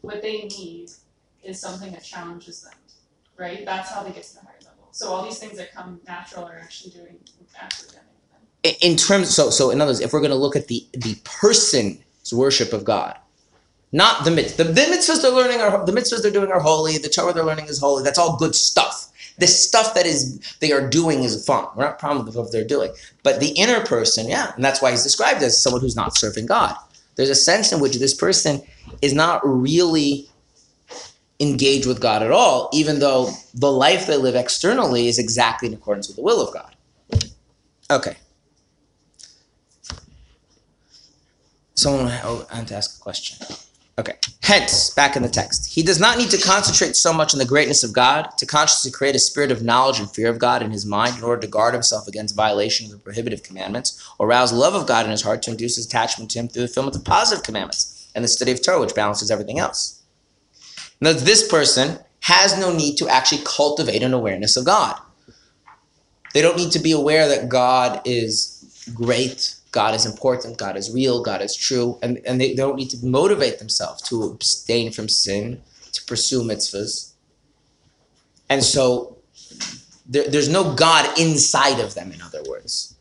[0.00, 0.90] what they need
[1.42, 2.72] is something that challenges them,
[3.36, 3.64] right?
[3.64, 4.88] That's how they get to the higher level.
[4.92, 7.18] So all these things that come natural are actually doing
[7.60, 8.03] actually them.
[8.03, 8.03] i-
[8.64, 11.16] in terms, so, so in other words, if we're going to look at the the
[11.24, 13.16] person's worship of God,
[13.92, 14.64] not the mitzvah.
[14.64, 16.98] The, the mitzvahs they're learning are the mitzvahs they're doing are holy.
[16.98, 18.02] The Torah they're learning is holy.
[18.02, 19.12] That's all good stuff.
[19.38, 21.66] The stuff that is they are doing is fun.
[21.76, 22.92] We're not problem with what they're doing,
[23.22, 26.46] but the inner person, yeah, and that's why he's described as someone who's not serving
[26.46, 26.74] God.
[27.16, 28.62] There's a sense in which this person
[29.02, 30.28] is not really
[31.40, 35.74] engaged with God at all, even though the life they live externally is exactly in
[35.74, 36.74] accordance with the will of God.
[37.90, 38.16] Okay.
[41.74, 43.44] Someone oh, I have to ask a question.
[43.96, 44.14] Okay.
[44.42, 47.44] Hence, back in the text, he does not need to concentrate so much on the
[47.44, 50.72] greatness of God to consciously create a spirit of knowledge and fear of God in
[50.72, 54.52] his mind in order to guard himself against violation of the prohibitive commandments, or rouse
[54.52, 56.96] love of God in his heart to induce his attachment to him through the fulfillment
[56.96, 60.02] of positive commandments and the study of Torah, which balances everything else.
[61.00, 64.98] Now, this person has no need to actually cultivate an awareness of God.
[66.32, 70.92] They don't need to be aware that God is great, God is important, God is
[70.92, 74.92] real, God is true, and, and they, they don't need to motivate themselves to abstain
[74.92, 75.60] from sin,
[75.90, 77.14] to pursue mitzvahs.
[78.48, 79.18] And so
[80.06, 82.94] there, there's no God inside of them, in other words.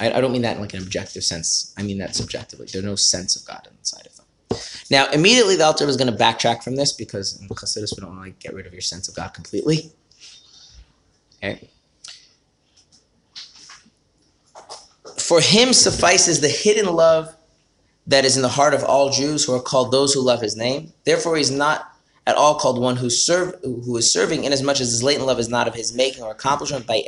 [0.00, 1.72] I, I don't mean that in like an objective sense.
[1.78, 2.66] I mean that subjectively.
[2.72, 4.26] There's no sense of God inside of them.
[4.90, 8.10] Now, immediately the Alter is going to backtrack from this because in Chassidus we don't
[8.10, 9.92] want to like, get rid of your sense of God completely.
[11.44, 11.70] Okay.
[15.30, 17.32] For him suffices the hidden love
[18.08, 20.56] that is in the heart of all Jews who are called those who love his
[20.56, 20.92] name.
[21.04, 21.94] Therefore, he's not
[22.26, 25.48] at all called one who serve who is serving, inasmuch as his latent love is
[25.48, 27.04] not of his making or accomplishment by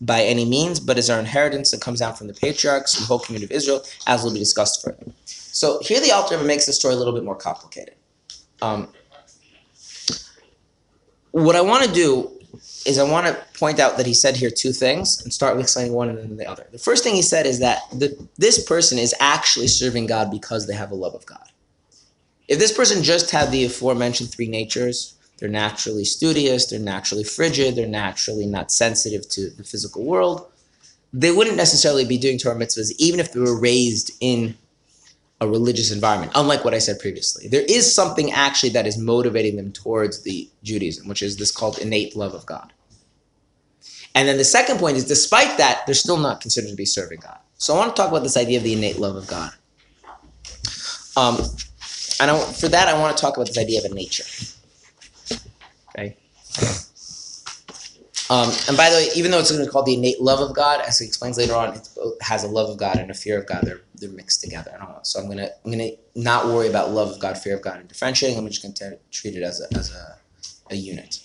[0.00, 3.08] by any means, but is our inheritance that comes down from the patriarchs and the
[3.08, 5.10] whole community of Israel, as will be discussed further.
[5.24, 7.96] So here the Alter makes the story a little bit more complicated.
[8.62, 8.92] Um,
[11.32, 12.39] what I want to do
[12.86, 15.64] is I want to point out that he said here two things and start with
[15.64, 16.66] explaining one and then the other.
[16.72, 20.66] The first thing he said is that the, this person is actually serving God because
[20.66, 21.46] they have a love of God.
[22.48, 27.76] If this person just had the aforementioned three natures, they're naturally studious, they're naturally frigid,
[27.76, 30.50] they're naturally not sensitive to the physical world,
[31.12, 34.56] they wouldn't necessarily be doing Torah mitzvahs even if they were raised in
[35.40, 37.48] a religious environment, unlike what I said previously.
[37.48, 41.78] There is something actually that is motivating them towards the Judaism, which is this called
[41.78, 42.72] innate love of God.
[44.14, 47.20] And then the second point is, despite that, they're still not considered to be serving
[47.20, 47.38] God.
[47.56, 49.52] So I want to talk about this idea of the innate love of God.
[51.16, 51.36] Um,
[52.20, 54.24] and I, for that, I want to talk about this idea of a nature.
[55.90, 56.16] Okay.
[58.28, 60.40] Um, and by the way, even though it's going to be called the innate love
[60.40, 61.88] of God, as he explains later on, it
[62.20, 63.62] has a love of God and a fear of God.
[63.64, 64.72] They're they're mixed together.
[64.74, 65.00] I don't know.
[65.02, 67.88] So I'm gonna I'm gonna not worry about love of God, fear of God, and
[67.88, 68.38] differentiating.
[68.38, 70.16] I'm just gonna treat it as a as a,
[70.70, 71.20] a unit.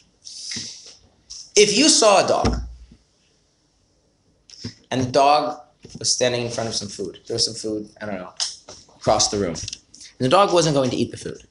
[1.56, 2.56] If you saw a dog,
[4.92, 5.62] and the dog
[5.98, 7.90] was standing in front of some food, there was some food.
[8.02, 8.34] I don't know,
[8.96, 11.48] across the room, and the dog wasn't going to eat the food.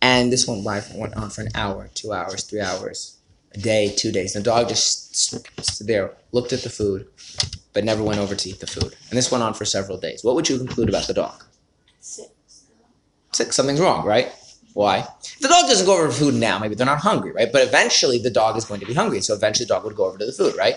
[0.00, 3.18] And this went went on for an hour, two hours, three hours
[3.54, 4.34] a day, two days.
[4.34, 5.46] And the dog just stood
[5.86, 7.06] there, looked at the food,
[7.72, 8.94] but never went over to eat the food.
[9.10, 10.22] And this went on for several days.
[10.22, 11.44] What would you conclude about the dog?
[12.00, 12.28] Sick.
[13.32, 13.52] Sick.
[13.52, 14.32] Something's wrong, right?
[14.74, 15.06] Why?
[15.22, 17.52] If the dog doesn't go over to food now, maybe they're not hungry, right?
[17.52, 19.20] But eventually the dog is going to be hungry.
[19.20, 20.76] So eventually the dog would go over to the food, right?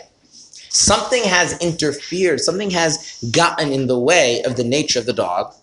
[0.69, 5.53] Something has interfered, something has gotten in the way of the nature of the dog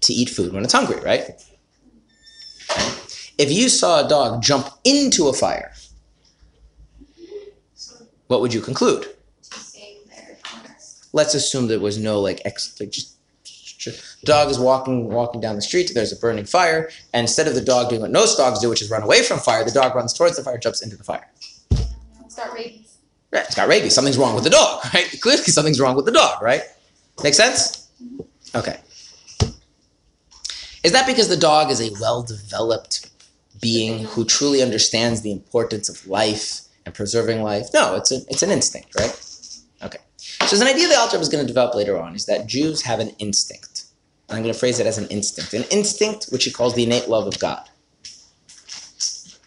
[0.00, 1.30] to eat food when it's hungry, right?
[3.38, 5.72] If you saw a dog jump into a fire,
[8.26, 9.02] what would you conclude?
[9.50, 11.01] To save their owners.
[11.12, 13.16] Let's assume there was no like ex like just,
[14.24, 15.90] dog is walking walking down the street.
[15.94, 18.80] There's a burning fire, and instead of the dog doing what most dogs do, which
[18.80, 21.28] is run away from fire, the dog runs towards the fire, jumps into the fire.
[22.28, 22.96] Start rabies.
[23.30, 23.94] Right, it's got rabies.
[23.94, 25.06] Something's wrong with the dog, right?
[25.20, 26.62] Clearly, something's wrong with the dog, right?
[27.22, 27.90] Make sense?
[28.54, 28.78] Okay.
[30.84, 33.10] Is that because the dog is a well-developed
[33.60, 37.68] being who truly understands the importance of life and preserving life?
[37.72, 39.31] No, it's a, it's an instinct, right?
[40.46, 42.82] So there's an idea the Alter is going to develop later on is that Jews
[42.82, 43.84] have an instinct.
[44.28, 45.54] And I'm going to phrase it as an instinct.
[45.54, 47.68] An instinct which he calls the innate love of God.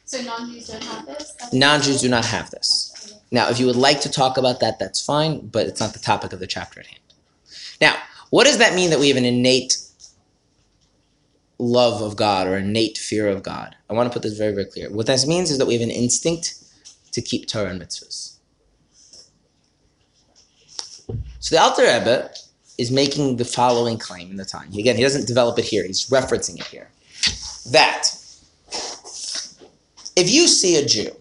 [0.05, 1.31] So non-Jews don't have this?
[1.33, 3.13] That's- Non-Jews do not have this.
[3.31, 5.99] Now, if you would like to talk about that, that's fine, but it's not the
[5.99, 7.01] topic of the chapter at hand.
[7.81, 7.95] Now,
[8.29, 9.77] what does that mean that we have an innate
[11.57, 13.75] love of God or innate fear of God?
[13.89, 14.89] I want to put this very, very clear.
[14.89, 16.55] What this means is that we have an instinct
[17.11, 18.34] to keep Torah and mitzvahs.
[21.39, 22.32] So the Alter Rebbe
[22.78, 24.80] is making the following claim in the Tanya.
[24.80, 26.89] Again, he doesn't develop it here; he's referencing it here.
[27.72, 28.10] That
[30.16, 31.12] if you see a Jew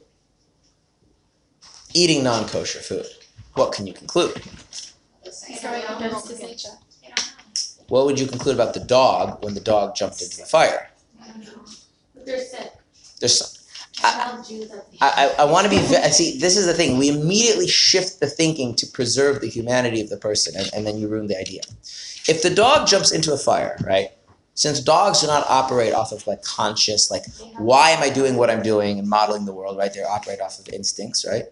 [1.92, 3.06] eating non-kosher food,
[3.54, 4.42] what can you conclude?
[5.24, 6.68] It's going against his nature.
[7.00, 7.84] They don't know.
[7.88, 10.90] What would you conclude about the dog when the dog jumped into the fire?
[11.22, 11.64] I don't know.
[12.24, 12.38] They're
[13.28, 13.53] sick.
[14.04, 14.84] I.
[15.00, 18.74] I, I, want to be see this is the thing we immediately shift the thinking
[18.76, 21.62] to preserve the humanity of the person and, and then you ruin the idea
[22.28, 24.10] if the dog jumps into a fire right
[24.54, 27.24] since dogs do not operate off of like conscious like
[27.56, 30.58] why am i doing what i'm doing and modeling the world right they operate off
[30.58, 31.44] of instincts right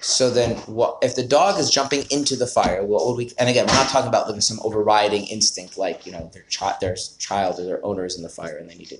[0.00, 3.48] so then what if the dog is jumping into the fire what would we and
[3.48, 6.96] again we're not talking about like some overriding instinct like you know their child their
[7.18, 8.98] child or their owner is in the fire and they need to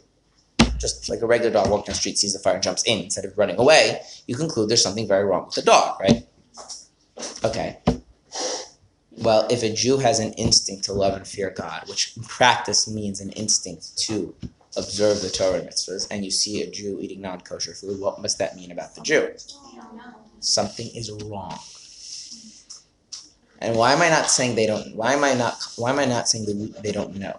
[0.80, 3.24] just like a regular dog walking the street sees the fire and jumps in instead
[3.24, 6.26] of running away, you conclude there's something very wrong with the dog, right?
[7.44, 7.78] Okay.
[9.18, 12.88] Well, if a Jew has an instinct to love and fear God, which in practice
[12.88, 14.34] means an instinct to
[14.76, 18.22] observe the Torah and mitzvahs, and you see a Jew eating non kosher food, what
[18.22, 19.28] must that mean about the Jew?
[20.40, 21.58] Something is wrong.
[23.58, 24.96] And why am I not saying they don't?
[24.96, 25.62] Why am I not?
[25.76, 27.38] Why am I not saying they, they don't know?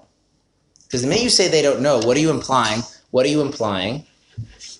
[0.84, 2.84] Because the minute you say they don't know, what are you implying?
[3.12, 4.06] What are you implying?
[4.48, 4.80] It's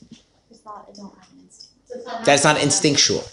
[0.66, 2.26] not, I don't have an instinct.
[2.26, 3.24] That's not instinctual.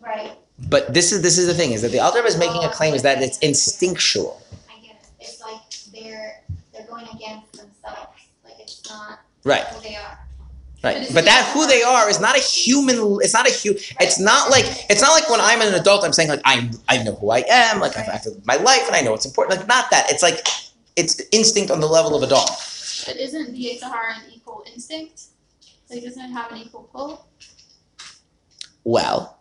[0.00, 0.32] Right,
[0.68, 2.92] But this is this is the thing is that the Alter is making a claim
[2.94, 4.42] is that it's instinctual.
[4.68, 5.06] I get it.
[5.18, 5.62] It's like
[5.94, 8.20] they're, they're going against themselves.
[8.44, 9.64] Like it's not Right.
[9.64, 10.18] who they are.
[10.82, 11.08] Right.
[11.14, 13.70] But that who they are is not a human it's not a hu
[14.00, 17.02] it's not like it's not like when I'm an adult I'm saying like I I
[17.02, 19.24] know who I am, like I have to live my life and I know what's
[19.24, 19.58] important.
[19.58, 20.10] Like not that.
[20.10, 20.46] It's like
[20.96, 22.48] it's instinct on the level of a dog.
[23.06, 25.24] But isn't the Yetzer Hara an equal instinct?
[25.90, 27.26] Like, doesn't it have an equal pull?
[28.84, 29.38] Well,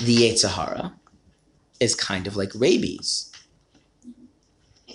[0.00, 0.92] the Yetzer Hara
[1.80, 3.30] is kind of like rabies.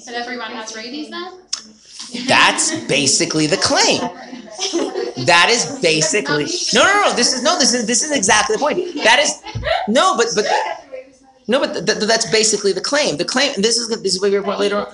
[0.06, 2.26] That everyone has rabies then?
[2.28, 4.02] That's basically the claim.
[5.26, 7.14] That is basically no, no, no.
[7.16, 7.60] This is no.
[7.60, 8.78] This is this is exactly the point.
[9.04, 9.40] That is
[9.88, 10.46] no, but but
[11.50, 13.18] no, but th- th- that's basically the claim.
[13.18, 13.54] The claim.
[13.58, 14.88] This is this is what your point later on.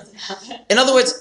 [0.70, 1.12] In other words,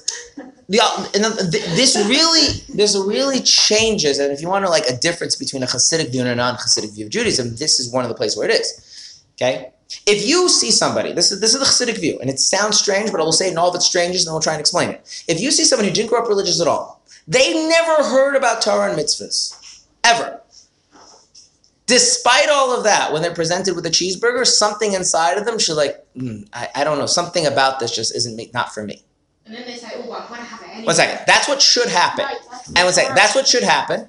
[0.69, 1.09] the other,
[1.51, 4.21] this really this really changes.
[4.21, 6.95] And if you want to like a difference between a Hasidic view and a non-Hasidic
[6.95, 9.25] view of Judaism, this is one of the places where it is.
[9.35, 9.73] Okay.
[10.07, 13.11] If you see somebody, this is this is the Hasidic view, and it sounds strange,
[13.11, 14.91] but I will say it in all of its strangeness, and we'll try and explain
[14.91, 15.25] it.
[15.27, 18.63] If you see somebody who didn't grow up religious at all, they never heard about
[18.63, 20.41] Torah and mitzvahs, ever.
[21.87, 25.77] Despite all of that, when they're presented with a cheeseburger, something inside of them should
[25.77, 29.05] like, "Hmm, I, I don't know, something about this just isn't me, not for me.
[29.47, 30.87] And then they say, oh, I want to have it anyway.
[30.87, 32.25] One second, that's what should happen.
[32.25, 32.39] Right,
[32.75, 34.09] And one second, that's what should happen.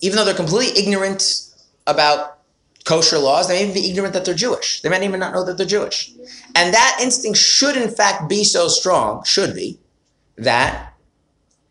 [0.00, 1.42] even though they're completely ignorant
[1.86, 2.38] about
[2.84, 4.80] kosher laws, they may even be ignorant that they're Jewish.
[4.80, 6.10] They might even not know that they're Jewish.
[6.56, 9.78] And that instinct should, in fact, be so strong, should be,
[10.36, 10.92] that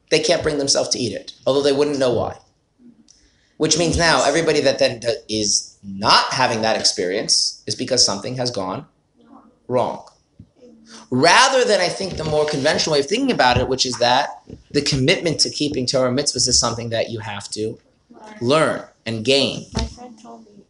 [0.10, 2.38] they can't bring themselves to eat it, although they wouldn't know why.
[3.62, 8.36] Which means now everybody that then do- is not having that experience is because something
[8.38, 8.88] has gone
[9.68, 10.04] wrong.
[11.12, 14.42] Rather than, I think, the more conventional way of thinking about it, which is that
[14.72, 17.78] the commitment to keeping Torah mitzvahs is something that you have to
[18.42, 19.68] learn and gain.
[19.76, 20.64] My friend told me.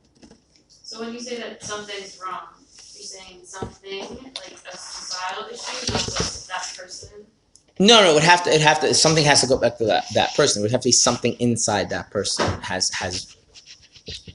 [0.84, 2.44] So when you say that something's wrong,
[2.94, 4.02] you're saying something
[4.36, 7.31] like a societal issue, not just that person.
[7.82, 8.54] No, no, it would have to.
[8.54, 8.94] It have to.
[8.94, 10.62] Something has to go back to that that person.
[10.62, 13.36] It would have to be something inside that person has has.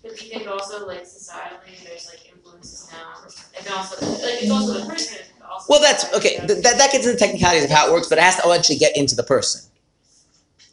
[0.03, 3.23] But do you think also like societally, there's like influences now,
[3.57, 5.19] and also like it's also the person.
[5.49, 6.39] also Well, that's okay.
[6.39, 8.43] Th- that that gets into the technicalities of how it works, but it has to
[8.51, 9.61] eventually get into the person,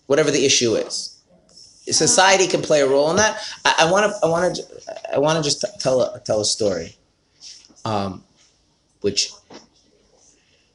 [0.07, 1.19] whatever the issue is.
[1.91, 3.39] Society can play a role in that.
[3.65, 4.19] I want to.
[4.26, 4.63] I want to.
[5.15, 6.95] I want to just t- tell a tell a story,
[7.86, 8.24] um,
[9.01, 9.32] which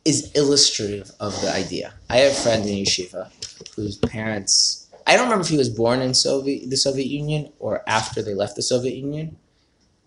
[0.09, 1.93] is illustrative of the idea.
[2.09, 3.31] I have a friend in yeshiva
[3.77, 4.89] whose parents.
[5.07, 8.35] I don't remember if he was born in Soviet the Soviet Union or after they
[8.35, 9.37] left the Soviet Union.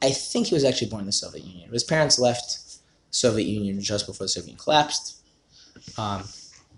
[0.01, 1.69] I think he was actually born in the Soviet Union.
[1.71, 2.79] His parents left
[3.11, 5.21] Soviet Union just before the Soviet Union collapsed.
[5.97, 6.23] Um,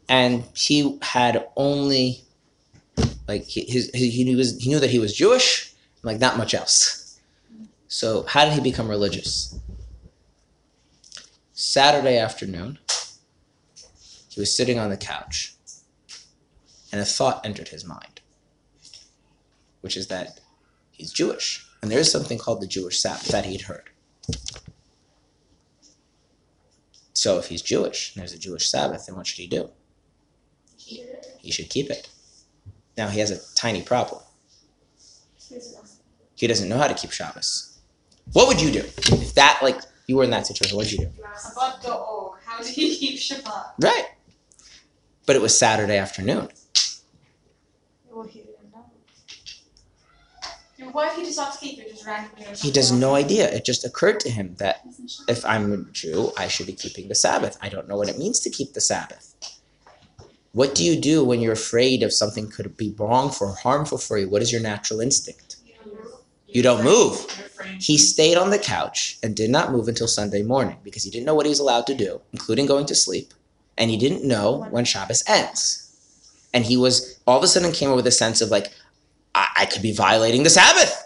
[0.10, 2.26] and he had only
[3.28, 7.20] like he, his, he, he knew that he was Jewish, like not much else.
[7.88, 9.58] So how did he become religious?
[11.54, 12.80] Saturday afternoon,
[14.34, 15.56] he was sitting on the couch,
[16.92, 18.22] and a thought entered his mind,
[19.82, 20.40] which is that
[20.92, 23.90] he's Jewish, and there is something called the Jewish Sabbath that he'd heard.
[27.14, 29.70] So if he's Jewish and there's a Jewish Sabbath, then what should he do?
[30.76, 32.10] He should keep it.
[32.98, 34.22] Now he has a tiny problem.
[36.36, 37.78] He doesn't know how to keep Shabbos.
[38.34, 40.76] What would you do if that like you were in that situation?
[40.76, 41.10] What would you do?
[42.46, 43.74] How do you keep Shabbat?
[43.82, 44.08] Right.
[45.26, 46.50] But it was Saturday afternoon.
[48.10, 48.86] Well, he didn't know.
[50.92, 52.46] What if he keep it just randomly?
[52.46, 53.50] or He has no idea.
[53.52, 54.82] It just occurred to him that
[55.28, 57.58] if I'm a Jew, I should be keeping the Sabbath.
[57.62, 59.34] I don't know what it means to keep the Sabbath.
[60.52, 64.20] What do you do when you're afraid of something could be wrong for harmful for
[64.20, 64.30] you?
[64.30, 65.56] What is your natural instinct?
[66.48, 67.26] You don't move.
[67.80, 71.26] He stayed on the couch and did not move until Sunday morning because he didn't
[71.26, 73.34] know what he was allowed to do, including going to sleep,
[73.78, 75.80] and he didn't know when Shabbos ends.
[76.54, 78.72] And he was all of a sudden came up with a sense of like,
[79.34, 81.00] I, I could be violating the Sabbath.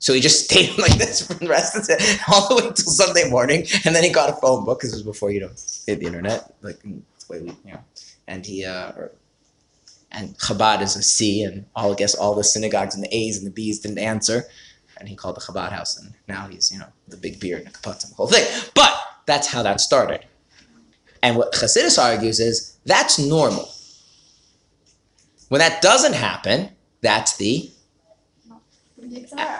[0.00, 2.68] So he just stayed like this for the rest of the day, all the way
[2.68, 5.40] until Sunday morning, and then he got a phone book because it was before you
[5.40, 5.50] know
[5.86, 7.80] the internet, like mm, way you know,
[8.26, 8.92] and he uh,
[10.10, 13.38] and Chabad is a C, and all I guess all the synagogues and the A's
[13.38, 14.44] and the B's didn't answer,
[14.96, 17.72] and he called the Chabad house, and now he's you know the big beard and
[17.72, 18.44] the kaputzim, the whole thing.
[18.74, 18.92] But
[19.26, 20.24] that's how that started.
[21.22, 23.68] And what Chassidus argues is that's normal.
[25.48, 27.70] When that doesn't happen, that's the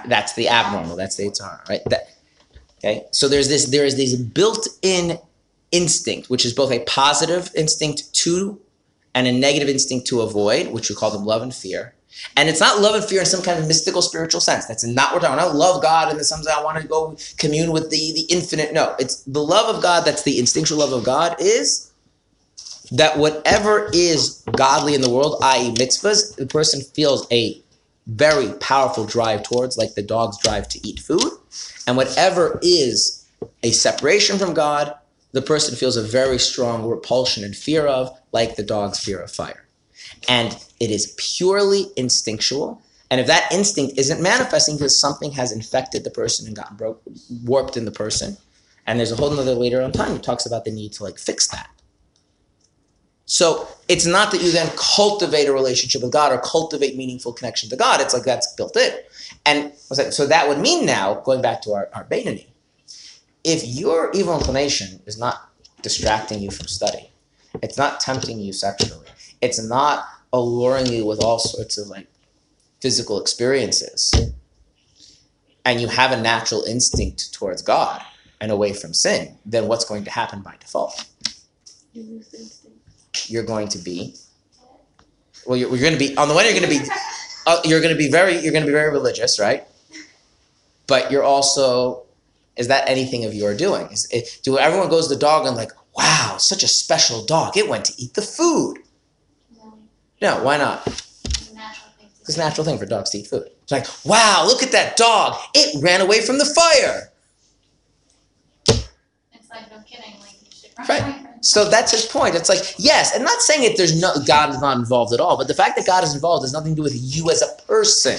[0.07, 0.97] that's the abnormal.
[0.97, 1.81] That's the Yetzer Hara, right?
[1.87, 2.09] That,
[2.79, 3.07] okay.
[3.13, 5.19] So there's this there is this built-in
[5.73, 8.61] instinct, which is both a positive instinct to
[9.15, 11.95] and a negative instinct to avoid, which we call them love and fear.
[12.37, 14.67] And it's not love and fear in some kind of mystical spiritual sense.
[14.67, 15.43] That's not what we're talking.
[15.43, 18.27] I love God in the sense that I want to go commune with the the
[18.29, 18.73] infinite.
[18.73, 20.05] No, it's the love of God.
[20.05, 21.37] That's the instinctual love of God.
[21.41, 21.91] Is
[22.93, 27.61] that whatever is godly in the world, i.e., mitzvahs, the person feels a
[28.07, 31.33] very powerful drive towards, like the dog's drive to eat food.
[31.87, 33.25] And whatever is
[33.63, 34.95] a separation from God,
[35.33, 39.31] the person feels a very strong repulsion and fear of, like the dog's fear of
[39.31, 39.69] fire.
[40.29, 42.83] And it is purely instinctual.
[43.11, 47.03] And if that instinct isn't manifesting because something has infected the person and gotten broke,
[47.45, 48.37] warped in the person,
[48.87, 51.18] and there's a whole nother later on time that talks about the need to like
[51.18, 51.70] fix that.
[53.26, 57.70] So it's not that you then cultivate a relationship with God or cultivate meaningful connection
[57.70, 58.01] to God.
[58.01, 58.93] It's like that's built in.
[59.47, 62.47] And so that would mean now, going back to our, our Beinoni,
[63.45, 65.49] if your evil inclination is not
[65.83, 67.11] distracting you from study,
[67.62, 69.07] it's not tempting you sexually,
[69.41, 72.07] it's not alluring you with all sorts of like
[72.81, 74.12] physical experiences,
[75.64, 78.03] and you have a natural instinct towards God
[78.41, 81.07] and away from sin, then what's going to happen by default?
[81.93, 83.31] You lose instinct.
[83.31, 84.14] You're going to be
[85.47, 85.57] well.
[85.57, 86.45] You're, you're going to be on the one.
[86.45, 86.91] You're going to be
[87.47, 89.66] uh, you're going to be very you're going to be very religious, right?
[90.87, 92.05] But you're also
[92.57, 93.87] is that anything of your doing?
[93.87, 97.57] Is it, do everyone goes to the dog and like, wow, such a special dog.
[97.57, 98.80] It went to eat the food.
[100.21, 100.87] No, why not?
[100.87, 103.49] it's a natural thing It's a natural thing for dogs to eat food.
[103.62, 105.37] It's like, wow, look at that dog.
[105.55, 107.11] It ran away from the fire.
[109.33, 111.03] It's like, no kidding, like you should run Right.
[111.03, 111.45] away from it.
[111.45, 112.35] So that's his point.
[112.35, 115.37] It's like, yes, and not saying that there's no God is not involved at all,
[115.39, 117.62] but the fact that God is involved has nothing to do with you as a
[117.62, 118.18] person.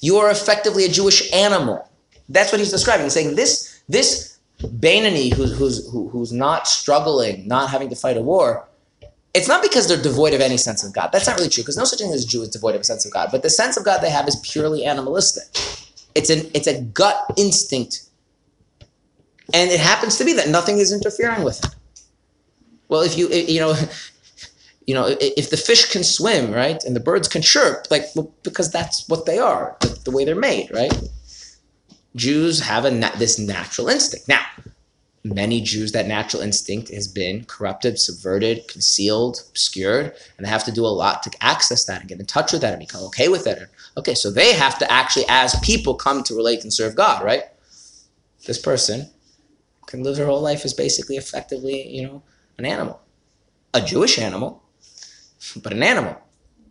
[0.00, 1.88] You are effectively a Jewish animal.
[2.28, 3.04] That's what he's describing.
[3.06, 8.16] He's saying this this Beinoni who's who's who, who's not struggling, not having to fight
[8.16, 8.66] a war,
[9.38, 11.10] it's not because they're devoid of any sense of God.
[11.12, 12.84] That's not really true, because no such thing as a Jew is devoid of a
[12.84, 13.28] sense of God.
[13.30, 15.44] But the sense of God they have is purely animalistic.
[16.14, 18.02] It's an it's a gut instinct.
[19.54, 21.74] And it happens to be that nothing is interfering with it.
[22.88, 23.74] Well, if you you know,
[24.86, 28.32] you know, if the fish can swim, right, and the birds can chirp, like well,
[28.42, 30.92] because that's what they are, the, the way they're made, right?
[32.16, 34.26] Jews have a na- this natural instinct.
[34.28, 34.40] Now,
[35.34, 40.72] many Jews, that natural instinct has been corrupted, subverted, concealed, obscured, and they have to
[40.72, 43.28] do a lot to access that and get in touch with that and become okay
[43.28, 43.68] with it.
[43.96, 47.44] Okay, so they have to actually, as people, come to relate and serve God, right?
[48.46, 49.10] This person
[49.86, 52.22] can live their whole life as basically, effectively, you know,
[52.56, 53.00] an animal,
[53.74, 54.62] a Jewish animal,
[55.62, 56.16] but an animal,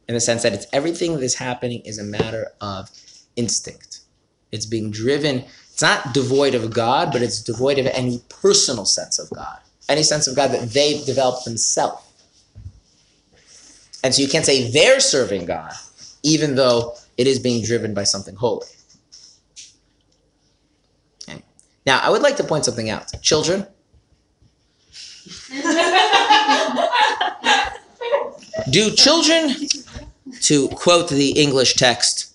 [0.07, 2.89] in the sense that it's everything that is happening is a matter of
[3.35, 4.01] instinct.
[4.51, 5.43] It's being driven.
[5.77, 10.01] It's not devoid of God, but it's devoid of any personal sense of God, any
[10.01, 12.03] sense of God that they've developed themselves.
[14.03, 15.71] And so you can't say they're serving God,
[16.23, 18.65] even though it is being driven by something holy.
[21.29, 21.43] Okay.
[21.85, 23.13] Now, I would like to point something out.
[23.21, 23.67] Children,
[28.71, 29.53] do children,
[30.41, 32.33] to quote the English text,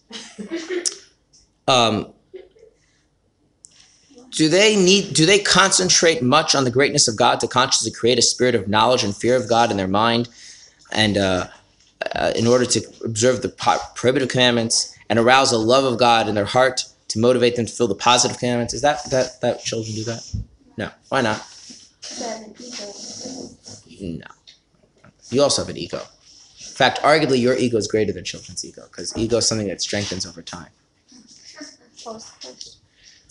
[1.66, 2.12] um,
[4.33, 8.18] do they need do they concentrate much on the greatness of god to consciously create
[8.18, 10.28] a spirit of knowledge and fear of god in their mind
[10.91, 11.47] and uh,
[12.14, 13.49] uh, in order to observe the
[13.95, 17.72] prohibitive commandments and arouse a love of god in their heart to motivate them to
[17.72, 18.72] feel the positive commandments?
[18.72, 20.35] Is that that that children do that?
[20.78, 20.91] No.
[21.11, 21.47] Why not?
[24.01, 24.26] No.
[25.30, 25.99] You also have an ego.
[25.99, 29.83] In fact arguably your ego is greater than children's ego because ego is something that
[29.83, 30.70] strengthens over time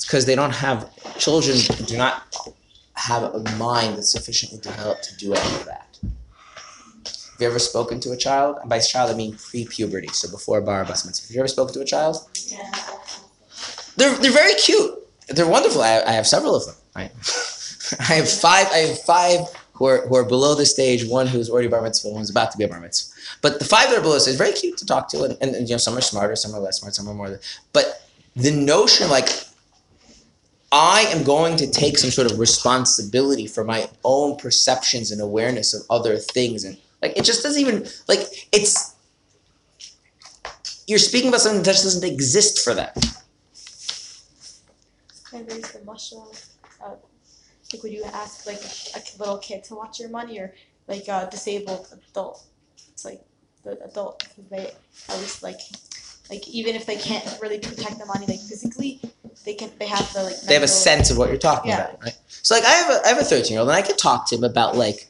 [0.01, 0.89] it's because they don't have
[1.19, 2.35] children do not
[2.95, 5.99] have a mind that's sufficiently developed to do any of that.
[6.01, 8.57] Have you ever spoken to a child?
[8.61, 11.27] And by child I mean pre-puberty, so before bar bas mitzvah.
[11.27, 12.17] Have you ever spoken to a child?
[12.47, 12.71] Yeah.
[13.95, 14.91] They're they're very cute.
[15.27, 15.83] They're wonderful.
[15.83, 16.75] I, I have several of them.
[16.95, 17.11] Right?
[17.99, 18.67] I have five.
[18.71, 19.41] I have five
[19.73, 21.07] who are who are below the stage.
[21.07, 22.09] One who's already bar mitzvah.
[22.09, 23.13] One's about to be a bar mitzvah.
[23.43, 25.53] But the five that are below this is very cute to talk to, and, and,
[25.53, 27.39] and, you know some are smarter, some are less smart, some are more.
[27.71, 29.29] But the notion like
[30.71, 35.73] I am going to take some sort of responsibility for my own perceptions and awareness
[35.73, 38.95] of other things, and like it just doesn't even like it's.
[40.87, 42.73] You're speaking about something that just doesn't exist for.
[45.29, 46.33] Kind of raise the muscle.
[46.83, 46.95] Uh,
[47.73, 48.61] like would you ask like
[48.95, 50.53] a little kid to watch your money or
[50.87, 52.43] like a disabled adult?
[52.93, 53.21] It's like
[53.63, 54.71] the adult they
[55.09, 55.59] at least like
[56.29, 59.01] like even if they can't really protect the money like physically,
[59.45, 61.87] they can they have the like they have a sense of what you're talking Yeah.
[61.89, 62.17] about, right?
[62.27, 64.27] So like I have a I have a 13 year old and I can talk
[64.29, 65.07] to him about like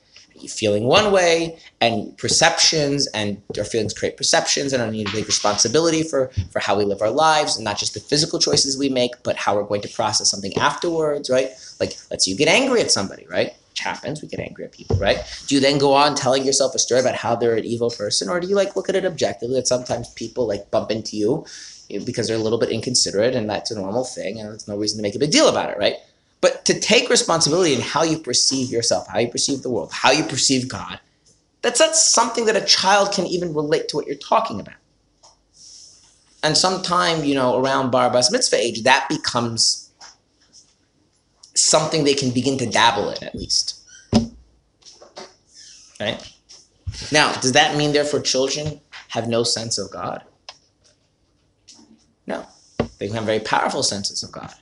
[0.48, 5.28] feeling one way and perceptions and our feelings create perceptions and I need to take
[5.28, 8.90] responsibility for for how we live our lives and not just the physical choices we
[8.90, 11.52] make, but how we're going to process something afterwards, right?
[11.80, 13.54] Like let's you get angry at somebody, right?
[13.70, 15.18] Which happens, we get angry at people, right?
[15.48, 18.28] Do you then go on telling yourself a story about how they're an evil person,
[18.30, 21.46] or do you like look at it objectively that sometimes people like bump into you
[22.00, 24.98] because they're a little bit inconsiderate and that's a normal thing and there's no reason
[24.98, 25.96] to make a big deal about it, right?
[26.42, 30.12] But to take responsibility in how you perceive yourself, how you perceive the world, how
[30.12, 31.00] you perceive God,
[31.62, 34.76] that's not something that a child can even relate to what you're talking about.
[36.44, 39.92] And sometime, you know, around bar bas mitzvah age, that becomes
[41.54, 43.80] something they can begin to dabble in at least.
[46.00, 46.34] Right?
[47.12, 50.24] Now, does that mean therefore children have no sense of God?
[53.02, 54.54] They can have very powerful senses of God.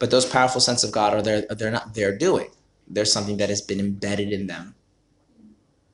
[0.00, 2.48] But those powerful senses of God are there they're not their doing.
[2.88, 4.74] There's something that has been embedded in them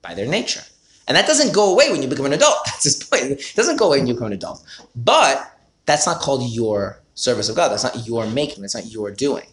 [0.00, 0.62] by their nature.
[1.06, 2.56] And that doesn't go away when you become an adult.
[2.64, 3.24] That's his point.
[3.24, 4.64] It doesn't go away when you become an adult.
[4.96, 5.46] But
[5.84, 7.68] that's not called your service of God.
[7.68, 8.62] That's not your making.
[8.62, 9.46] That's not your doing.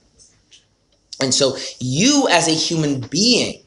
[1.22, 3.62] And so you as a human being,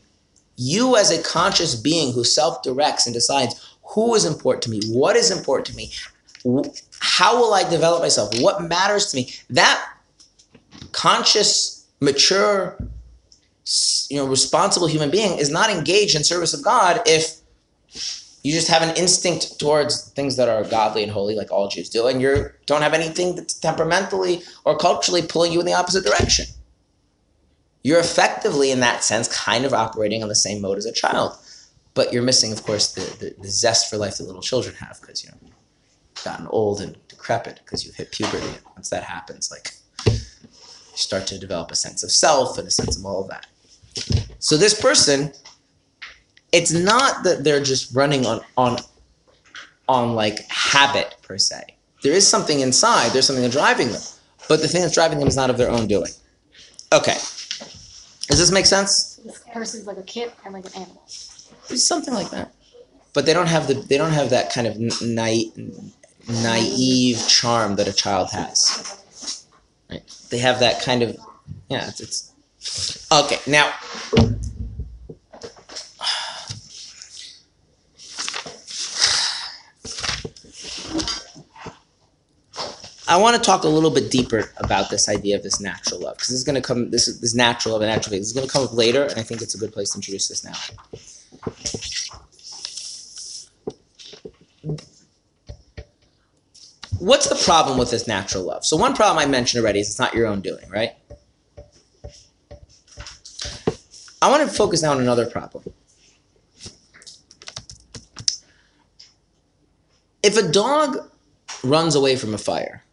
[0.56, 5.16] you as a conscious being who self-directs and decides who is important to me, what
[5.16, 5.92] is important to me,
[7.00, 9.84] how will I develop myself, what matters to me, that
[10.92, 12.76] conscious, mature,
[14.08, 17.36] you know, responsible human being is not engaged in service of God if
[18.42, 21.90] you just have an instinct towards things that are godly and holy, like all Jews
[21.90, 26.04] do, and you don't have anything that's temperamentally or culturally pulling you in the opposite
[26.04, 26.46] direction.
[27.82, 31.36] You're effectively, in that sense, kind of operating on the same mode as a child,
[31.94, 35.00] but you're missing, of course, the, the, the zest for life that little children have
[35.00, 35.50] because you know
[36.22, 38.46] gotten old and decrepit because you've hit puberty.
[38.46, 39.72] And once that happens, like
[40.06, 40.18] you
[40.94, 43.46] start to develop a sense of self and a sense of all of that.
[44.38, 45.32] So this person
[46.52, 48.78] it's not that they're just running on on
[49.88, 51.76] on like habit per se.
[52.02, 53.12] There is something inside.
[53.12, 54.02] There's something driving them,
[54.48, 56.10] but the thing that's driving them is not of their own doing.
[56.92, 57.16] Okay,
[58.28, 59.20] does this make sense?
[59.24, 61.02] This person's like a kid and like an animal.
[61.06, 62.52] Something like that,
[63.12, 65.52] but they don't have the they don't have that kind of naive
[66.42, 69.46] naive charm that a child has.
[69.90, 70.02] Right?
[70.30, 71.16] They have that kind of
[71.68, 71.88] yeah.
[71.88, 72.00] It's,
[72.58, 73.72] it's okay now.
[83.08, 86.16] I want to talk a little bit deeper about this idea of this natural love
[86.16, 86.90] because this is going to come.
[86.90, 88.20] This is this natural love and natural faith.
[88.20, 89.98] This is going to come up later, and I think it's a good place to
[89.98, 90.52] introduce this now.
[97.00, 98.62] What's the problem with this natural love?
[98.66, 100.92] So one problem I mentioned already is it's not your own doing, right?
[104.20, 105.64] I want to focus now on another problem.
[110.22, 111.10] If a dog
[111.64, 112.84] runs away from a fire,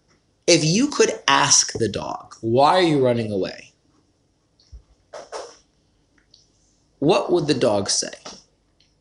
[0.47, 3.73] if you could ask the dog, why are you running away?
[6.99, 8.13] What would the dog say?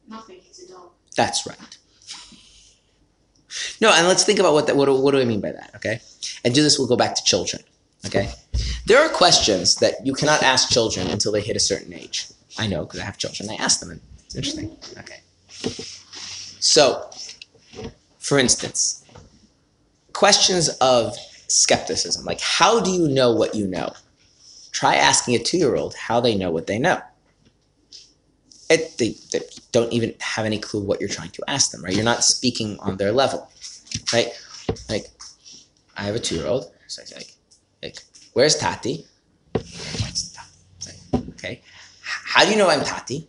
[0.09, 0.90] Nothing, he's a dog.
[1.16, 1.76] That's right.
[3.80, 4.76] No, and let's think about what that.
[4.76, 5.70] What, do- what do I mean by that?
[5.76, 6.00] Okay,
[6.44, 6.78] and do this.
[6.78, 7.62] We'll go back to children.
[8.04, 8.30] Okay,
[8.86, 12.28] there are questions that you cannot ask children until they hit a certain age.
[12.59, 13.50] I know because I have children.
[13.50, 14.76] I ask them, and it's interesting.
[14.98, 15.20] Okay,
[16.61, 17.09] so
[18.18, 19.04] for instance,
[20.12, 21.16] questions of
[21.48, 23.92] skepticism, like how do you know what you know?
[24.72, 27.00] Try asking a two-year-old how they know what they know.
[28.68, 29.40] It, they, they
[29.72, 31.94] don't even have any clue what you're trying to ask them, right?
[31.94, 33.48] You're not speaking on their level,
[34.12, 34.28] right?
[34.88, 35.06] Like,
[35.96, 37.32] I have a two-year-old, so I like,
[37.82, 37.98] like,
[38.32, 39.06] where's Tati?
[41.32, 41.62] Okay,
[42.02, 43.28] how do you know I'm Tati?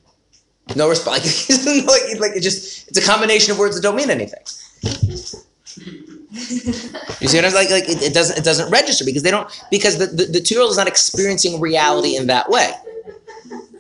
[0.76, 1.48] No response.
[1.88, 4.40] Like, like it just it's a combination of words that don't mean anything.
[7.20, 7.70] You see what I'm like?
[7.70, 10.56] Like it, it doesn't it doesn't register because they don't because the, the, the two
[10.56, 12.72] year old is not experiencing reality in that way.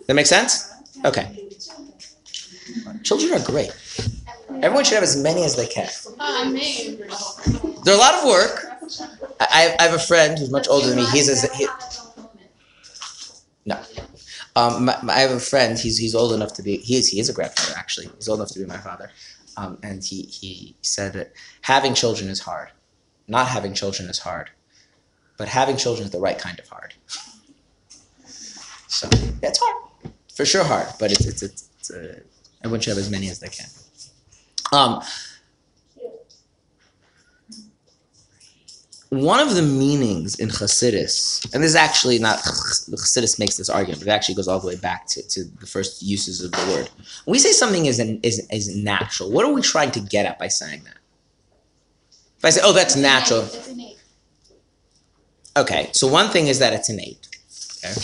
[0.07, 0.71] That makes sense?
[1.05, 1.46] Okay.
[3.07, 3.71] Children are great.
[4.61, 5.87] Everyone should have as many as they can.
[7.85, 8.65] They're a lot of work.
[9.39, 11.05] I, I have- a friend who's much older than me.
[11.11, 11.67] He's a, he,
[14.57, 15.79] um, my, my- I have a friend.
[15.79, 16.77] He's he's old enough to be.
[16.79, 18.09] He is he is a grandfather actually.
[18.17, 19.09] He's old enough to be my father.
[19.55, 21.31] Um, and he he said that
[21.61, 22.69] having children is hard.
[23.29, 24.49] Not having children is hard,
[25.37, 26.93] but having children is the right kind of hard.
[28.89, 29.07] So
[29.41, 29.77] it's hard,
[30.35, 30.87] for sure hard.
[30.99, 32.19] But it's it's it's, it's uh,
[32.63, 33.67] everyone should have as many as they can.
[34.71, 35.01] Um,
[39.09, 44.01] one of the meanings in Hasidus, and this is actually not Hasidus makes this argument,
[44.01, 46.65] but it actually goes all the way back to, to the first uses of the
[46.73, 46.89] word.
[47.23, 50.25] When we say something is, an, is is natural, what are we trying to get
[50.25, 50.97] at by saying that?
[52.37, 53.47] If I say, "Oh, that's natural,"
[55.55, 55.89] okay.
[55.93, 57.27] So one thing is that it's innate.
[57.85, 57.95] Okay,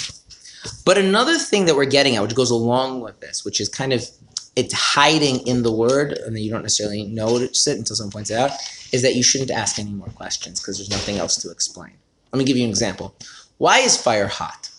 [0.85, 3.91] but another thing that we're getting at, which goes along with this, which is kind
[3.91, 4.09] of
[4.55, 8.29] it's hiding in the word, and then you don't necessarily notice it until someone points
[8.29, 8.51] it out,
[8.91, 11.93] is that you shouldn't ask any more questions because there's nothing else to explain.
[12.31, 13.15] Let me give you an example.
[13.57, 14.69] Why is fire hot?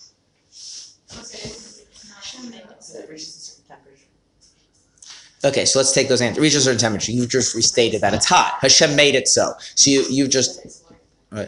[5.44, 6.40] Okay, so let's take those answers.
[6.42, 7.12] Reach a certain temperature.
[7.12, 8.58] You just restated that it's hot.
[8.60, 9.52] Hashem made it so.
[9.74, 10.84] So you you just
[11.32, 11.46] uh,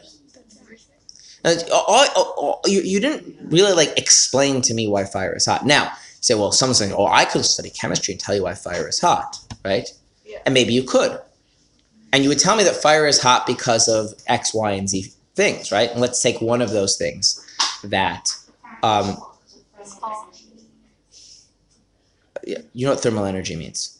[1.72, 5.64] all, all- all- you, you didn't really like explain to me why fire is hot.
[5.64, 8.88] Now say, well, someone's saying, oh, I could study chemistry and tell you why fire
[8.88, 9.88] is hot, right?
[10.24, 10.38] Yeah.
[10.44, 11.18] And maybe you could,
[12.12, 15.12] and you would tell me that fire is hot because of X, Y, and Z
[15.34, 15.90] things, right?
[15.90, 17.44] And let's take one of those things
[17.84, 18.28] that
[18.82, 19.16] um,
[22.46, 23.98] yeah, you know what thermal energy means.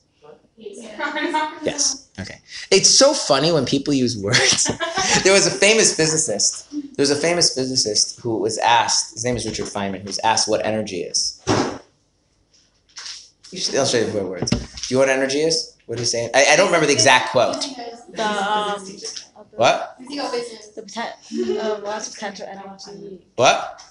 [0.56, 2.02] Yes.
[2.18, 2.40] Okay.
[2.70, 4.70] It's so funny when people use words.
[5.22, 6.70] there was a famous physicist.
[6.72, 9.12] There was a famous physicist who was asked.
[9.12, 10.00] His name is Richard Feynman.
[10.00, 11.42] Who was asked what energy is.
[13.50, 14.50] You should, I'll show you the words.
[14.50, 14.58] Do
[14.88, 15.76] you know what energy is?
[15.86, 16.30] What did he say?
[16.34, 17.62] I, I don't remember the exact quote.
[18.12, 18.84] The um,
[19.52, 19.96] What?
[20.00, 23.20] The poten- uh, lots of potential energy.
[23.36, 23.82] What?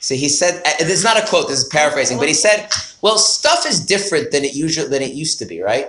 [0.00, 0.62] So he said.
[0.66, 1.48] uh, This is not a quote.
[1.48, 2.18] This is paraphrasing.
[2.18, 2.68] But he said,
[3.02, 5.88] "Well, stuff is different than it usually than it used to be, right?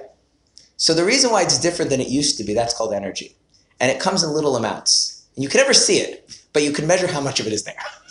[0.77, 3.35] So the reason why it's different than it used to be, that's called energy.
[3.80, 5.26] And it comes in little amounts.
[5.35, 7.64] And you can never see it, but you can measure how much of it is
[7.64, 7.76] there.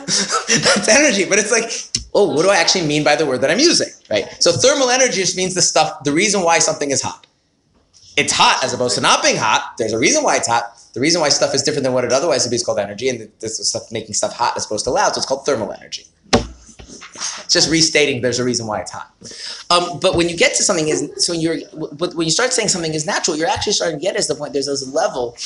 [0.06, 1.70] that's energy, but it's like,
[2.14, 3.88] oh, what do I actually mean by the word that I'm using?
[4.10, 4.26] Right?
[4.40, 7.26] So thermal energy just means the stuff, the reason why something is hot.
[8.16, 9.74] It's hot as opposed to not being hot.
[9.78, 10.72] There's a reason why it's hot.
[10.94, 13.10] The reason why stuff is different than what it otherwise would be is called energy,
[13.10, 15.70] and this is stuff making stuff hot as opposed to loud, so it's called thermal
[15.72, 16.06] energy.
[17.16, 19.10] It's just restating there's a reason why it's hot.
[19.70, 22.68] Um, but when you get to something is so when you're when you start saying
[22.68, 25.36] something is natural, you're actually starting to get is the point there's this level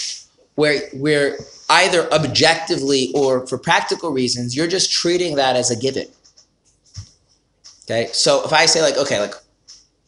[0.61, 1.39] where where
[1.71, 6.07] either objectively or for practical reasons, you're just treating that as a given.
[7.85, 9.35] Okay, so if I say like, okay, like,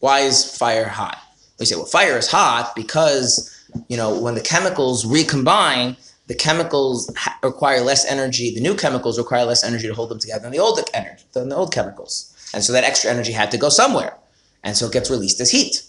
[0.01, 1.19] why is fire hot?
[1.59, 3.49] We say, well, fire is hot because
[3.89, 5.97] you know when the chemicals recombine,
[6.27, 8.55] the chemicals ha- require less energy.
[8.55, 11.49] The new chemicals require less energy to hold them together than the old energy, than
[11.49, 12.15] the old chemicals,
[12.53, 14.19] and so that extra energy had to go somewhere,
[14.63, 15.83] and so it gets released as heat.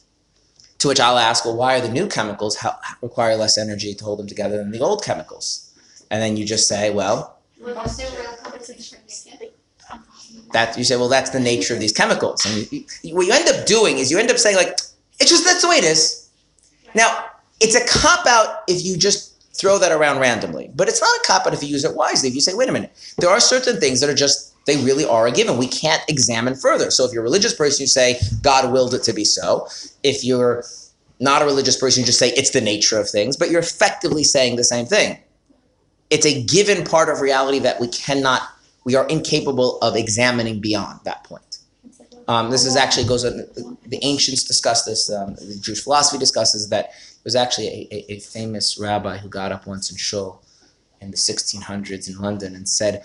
[0.84, 2.58] To which I'll ask, well, why are the new chemicals
[3.02, 5.74] require less energy to hold them together than the old chemicals?
[6.12, 8.98] And then you just say, well, Was there real competition?
[10.52, 12.46] that you say, well, that's the nature of these chemicals.
[12.46, 14.78] And you, you- what you end up doing is you end up saying, like,
[15.22, 16.30] it's just that's the way it is.
[16.94, 17.28] Now,
[17.62, 21.24] it's a cop out if you just throw that around randomly, but it's not a
[21.26, 22.28] cop out if you use it wisely.
[22.28, 25.06] If you say, wait a minute, there are certain things that are just they really
[25.06, 25.58] are a given.
[25.58, 26.90] We can't examine further.
[26.92, 29.68] So if you're a religious person, you say God willed it to be so.
[30.04, 30.64] If you're
[31.20, 34.24] not a religious person, you just say it's the nature of things, but you're effectively
[34.24, 35.18] saying the same thing.
[36.10, 38.42] It's a given part of reality that we cannot
[38.86, 41.60] we are incapable of examining beyond that point.
[42.28, 43.38] Um, this is actually goes on.
[43.38, 45.12] The, the ancients discuss this.
[45.12, 49.30] Um, the Jewish philosophy discusses that there was actually a, a, a famous rabbi who
[49.30, 50.42] got up once in shul
[51.02, 53.04] in the 1600s in London and said,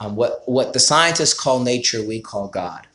[0.00, 2.86] um, "What what the scientists call nature, we call God.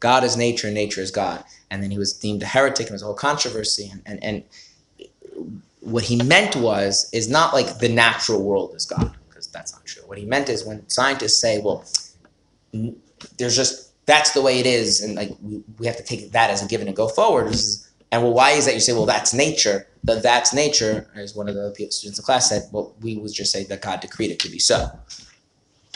[0.00, 2.92] God is nature, and nature is God." And then he was deemed a heretic, and
[2.94, 3.90] was a whole controversy.
[3.92, 5.48] And, and and
[5.80, 9.84] what he meant was is not like the natural world is God because that's not
[9.86, 10.02] true.
[10.06, 11.84] What he meant is when scientists say, "Well."
[13.38, 16.50] there's just that's the way it is and like we, we have to take that
[16.50, 19.06] as a given and go forward is- and well why is that you say well
[19.06, 23.16] that's nature that that's nature as one of the students in class said well we
[23.16, 24.90] would just say that god decreed it to be so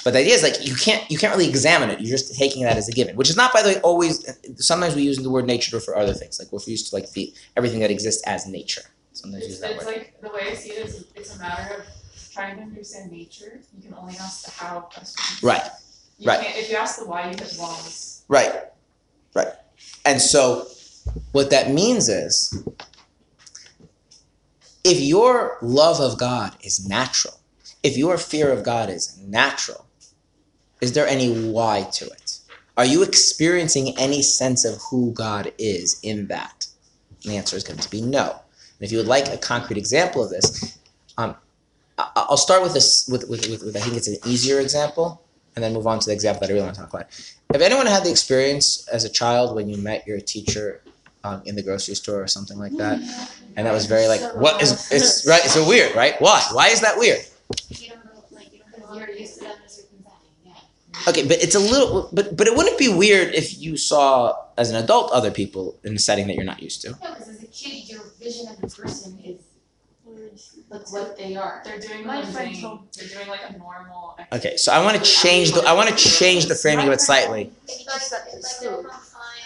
[0.04, 2.62] but the idea is like you can't you can't really examine it you're just taking
[2.62, 4.24] that as a given which is not by the way always
[4.56, 7.34] sometimes we use the word nature for other things like we're used to like the
[7.56, 8.82] everything that exists as nature
[9.12, 11.38] sometimes It's, use that it's word like, the way I see it is, it's a
[11.38, 11.86] matter of
[12.34, 15.42] trying to understand nature, you can only ask the how questions.
[15.42, 15.62] Right,
[16.18, 16.40] You right.
[16.40, 18.24] can't, if you ask the why, you hit walls.
[18.28, 18.52] Right,
[19.34, 19.52] right.
[20.04, 20.66] And so,
[21.32, 22.66] what that means is
[24.82, 27.34] if your love of God is natural,
[27.82, 29.83] if your fear of God is natural,
[30.84, 32.38] is there any why to it?
[32.76, 36.66] Are you experiencing any sense of who God is in that?
[37.22, 38.30] And the answer is going to be no.
[38.30, 40.78] And if you would like a concrete example of this,
[41.16, 41.34] um,
[41.96, 43.08] I'll start with this.
[43.08, 45.22] With, with, with, with I think it's an easier example,
[45.54, 47.06] and then move on to the example that I really want to talk about.
[47.52, 50.82] Have anyone had the experience as a child when you met your teacher
[51.22, 52.98] um, in the grocery store or something like that,
[53.56, 55.42] and that was very like, what is it's right?
[55.44, 56.20] It's so weird, right?
[56.20, 56.42] Why?
[56.52, 57.20] Why is that weird?
[57.68, 58.98] You don't know, like, you don't know.
[58.98, 60.52] You're used to them as certain setting, yeah.
[61.06, 64.70] Okay, but it's a little, but but it wouldn't be weird if you saw as
[64.70, 66.90] an adult other people in a setting that you're not used to.
[66.90, 69.40] No, because as a kid, your vision of the person is
[70.70, 71.62] like what they are.
[71.64, 74.18] They're doing My the friend told- they're doing like a normal.
[74.32, 77.00] Okay, so I want to change the I want to change the framing of it
[77.00, 77.52] slightly.
[77.68, 78.92] It's like, it's like going from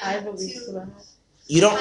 [0.03, 0.89] I fine believe to- so that.
[1.49, 1.79] You don't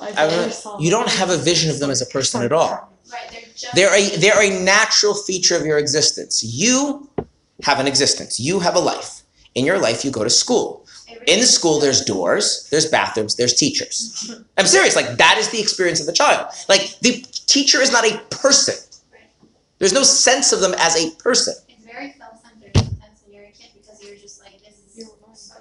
[0.00, 2.70] I I don't- you don't have a vision of them as a person at all.
[3.10, 3.74] Right, they're just.
[3.74, 6.42] They're a they're a natural feature of your existence.
[6.44, 7.08] You
[7.62, 8.38] have an existence.
[8.38, 9.17] You have a life.
[9.54, 10.86] In your life, you go to school.
[11.26, 14.32] In the school, there's doors, there's bathrooms, there's teachers.
[14.56, 14.94] I'm serious.
[14.94, 16.46] Like that is the experience of the child.
[16.68, 18.74] Like the teacher is not a person.
[19.78, 21.54] There's no sense of them as a person.
[21.68, 25.10] It's very self-centered sometimes when you're a kid because you're just like, this is,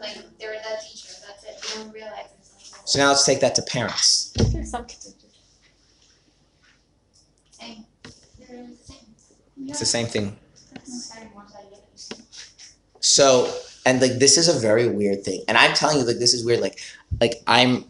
[0.02, 2.92] like, they're the teacher, that's it, you don't realize it's.
[2.92, 4.34] So now let's take that to parents.
[4.36, 5.36] Some kids are just-
[7.52, 7.86] Same.
[8.04, 8.98] They're the same.
[9.68, 10.38] It's the same thing.
[10.84, 12.22] Sorry, more than I get.
[13.02, 13.54] So
[13.88, 15.44] and like this is a very weird thing.
[15.48, 16.60] And I'm telling you, like this is weird.
[16.60, 16.78] Like
[17.22, 17.86] like I'm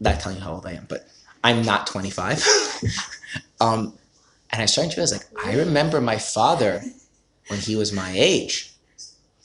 [0.00, 1.06] not telling you how old I am, but
[1.44, 2.42] I'm not 25.
[3.60, 3.92] um,
[4.50, 6.82] and I started to realize like I remember my father
[7.48, 8.72] when he was my age,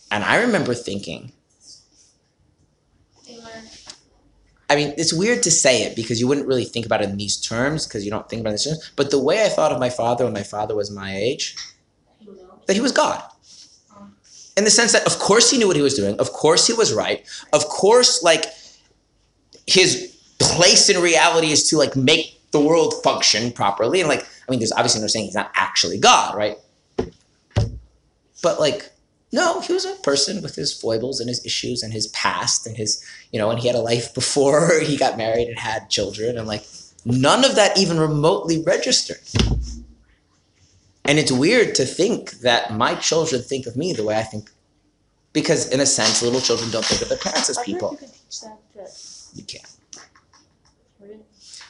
[0.10, 1.34] and I remember thinking.
[4.70, 7.18] I mean, it's weird to say it because you wouldn't really think about it in
[7.18, 8.92] these terms because you don't think about it in these terms.
[8.96, 11.58] But the way I thought of my father when my father was my age,
[12.68, 13.22] that he was God.
[14.58, 16.20] In the sense that, of course, he knew what he was doing.
[16.20, 17.26] Of course, he was right.
[17.54, 18.46] Of course, like
[19.66, 24.02] his place in reality is to like make the world function properly.
[24.02, 26.58] And like, I mean, there's obviously no saying he's not actually God, right?
[28.44, 28.92] But like,
[29.32, 32.76] no, he was a person with his foibles and his issues and his past and
[32.76, 36.38] his, you know, and he had a life before he got married and had children
[36.38, 36.66] and like
[37.06, 39.22] none of that even remotely registered.
[41.12, 44.50] And it's weird to think that my children think of me the way I think.
[45.34, 48.00] Because in a sense, little children don't think of their parents as I wonder if
[48.00, 48.00] people.
[48.00, 48.48] you
[48.78, 49.76] that, you can't.
[51.02, 51.20] Really?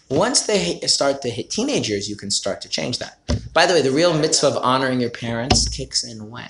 [0.10, 3.18] Once they start to hit teenage years, you can start to change that.
[3.52, 6.48] By the way, the real mitzvah of honoring your parents kicks in when?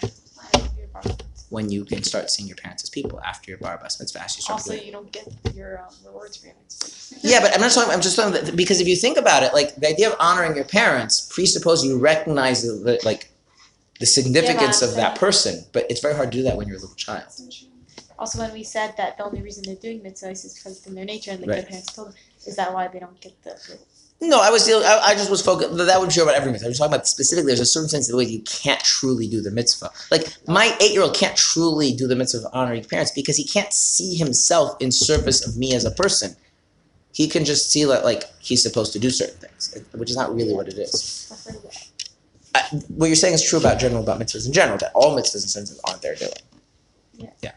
[1.51, 4.21] When you can start seeing your parents as people after your bar bas mitzvah.
[4.23, 6.55] You start Also, you don't get your um, rewards for your
[7.23, 7.91] Yeah, but I'm not talking.
[7.91, 10.55] I'm just talking that, because if you think about it, like the idea of honoring
[10.55, 13.31] your parents presupposes you recognize the, the like
[13.99, 15.65] the significance Yeah, of that person.
[15.73, 17.25] But it's very hard to do that when you're a little child.
[18.17, 20.95] Also, when we said that the only reason they're doing mitzvahs is because it's in
[20.95, 21.55] their nature and like Right.
[21.61, 22.15] their parents told them,
[22.45, 23.53] is that why they don't get the?
[24.23, 24.85] No, I was dealing.
[24.85, 25.75] I, I just was focused.
[25.77, 26.67] That would be true about every mitzvah.
[26.67, 27.47] I was talking about specifically.
[27.49, 29.89] There's a certain sense of the way you can't truly do the mitzvah.
[30.11, 34.13] Like my eight-year-old can't truly do the mitzvah of honoring parents because he can't see
[34.13, 36.35] himself in service of me as a person.
[37.13, 40.33] He can just see that like he's supposed to do certain things, which is not
[40.35, 40.91] really what it is.
[40.91, 41.87] Stuff like that.
[42.53, 44.77] I, what you're saying is true about general about mitzvahs in general.
[44.77, 46.31] That all mitzvahs in sense aren't there doing.
[47.15, 47.29] Yeah.
[47.41, 47.51] Yeah.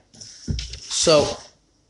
[0.78, 1.36] So,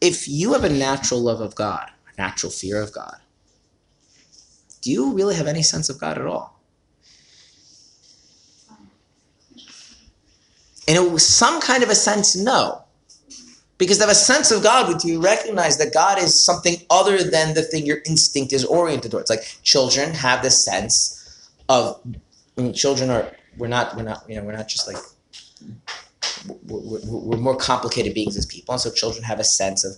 [0.01, 3.19] if you have a natural love of God, a natural fear of God,
[4.85, 6.61] do you really have any sense of God at all?
[10.87, 12.85] And it was some kind of a sense, no.
[13.79, 17.23] Because to have a sense of God would you recognize that God is something other
[17.25, 19.31] than the thing your instinct is oriented towards.
[19.31, 22.01] Like children have this sense of
[22.57, 24.97] I mean, children are we're not we're not you know we're not just like
[26.47, 29.97] we're, we're, we're more complicated beings as people, and so children have a sense of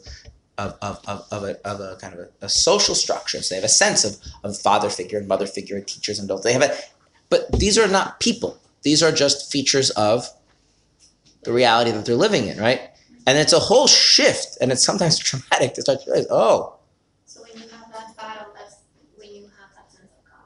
[0.59, 3.43] of, of, of, of, a, of a kind of a, a social structure.
[3.43, 6.27] So they have a sense of, of father figure and mother figure, and teachers and
[6.27, 6.45] adults.
[6.45, 6.77] They have a,
[7.29, 8.59] but these are not people.
[8.83, 10.29] These are just features of
[11.43, 12.81] the reality that they're living in, right?
[13.27, 16.79] And it's a whole shift, and it's sometimes traumatic to start to realize, oh,
[17.27, 18.77] So when you have that battle, that's
[19.17, 20.43] when you have that sense of God.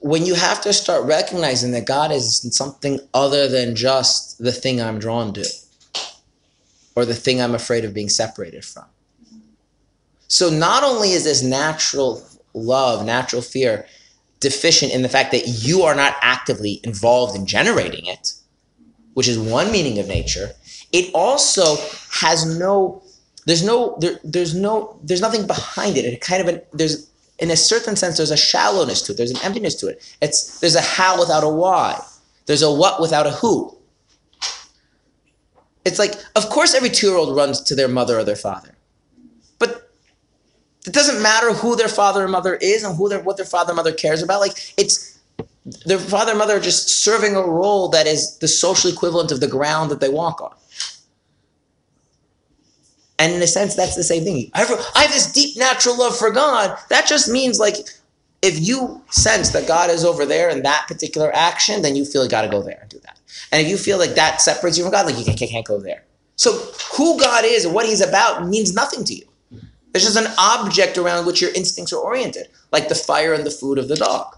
[0.00, 4.80] when you have to start recognizing that God is something other than just the thing
[4.80, 5.44] I'm drawn to
[7.00, 8.84] or the thing I'm afraid of being separated from.
[10.28, 12.22] So not only is this natural
[12.54, 13.86] love, natural fear
[14.38, 18.34] deficient in the fact that you are not actively involved in generating it,
[19.14, 20.50] which is one meaning of nature,
[20.92, 21.76] it also
[22.12, 23.02] has no
[23.46, 26.04] there's no there, there's no there's nothing behind it.
[26.04, 29.16] It kind of an, there's in a certain sense there's a shallowness to it.
[29.16, 30.16] There's an emptiness to it.
[30.20, 32.00] It's there's a how without a why.
[32.46, 33.76] There's a what without a who.
[35.84, 38.76] It's like of course every 2-year-old runs to their mother or their father.
[39.58, 39.90] But
[40.86, 43.70] it doesn't matter who their father and mother is and who their what their father
[43.70, 44.40] and mother cares about.
[44.40, 45.18] Like it's
[45.86, 49.40] their father and mother are just serving a role that is the social equivalent of
[49.40, 50.54] the ground that they walk on.
[53.18, 54.50] And in a sense, that's the same thing.
[54.54, 56.78] I have, I have this deep natural love for God.
[56.88, 57.76] That just means like
[58.40, 62.24] if you sense that God is over there in that particular action, then you feel
[62.24, 63.09] you got to go there and do that.
[63.52, 65.80] And if you feel like that separates you from God, like you can't, can't go
[65.80, 66.04] there.
[66.36, 66.52] So
[66.96, 69.24] who God is and what He's about means nothing to you.
[69.94, 73.50] It's just an object around which your instincts are oriented, like the fire and the
[73.50, 74.36] food of the dog.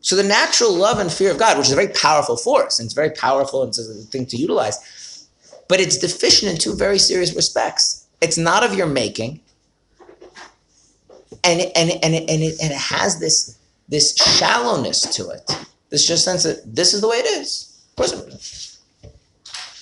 [0.00, 2.86] So the natural love and fear of God, which is a very powerful force, and
[2.86, 5.26] it's very powerful and it's a thing to utilize,
[5.68, 8.06] but it's deficient in two very serious respects.
[8.20, 9.40] It's not of your making,
[11.44, 13.58] and and and and it, and it has this
[13.88, 15.66] this shallowness to it.
[15.90, 17.64] This just sense that this is the way it is.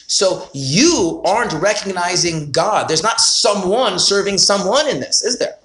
[0.06, 2.88] So you aren't recognizing God.
[2.88, 5.56] There's not someone serving someone in this, is there?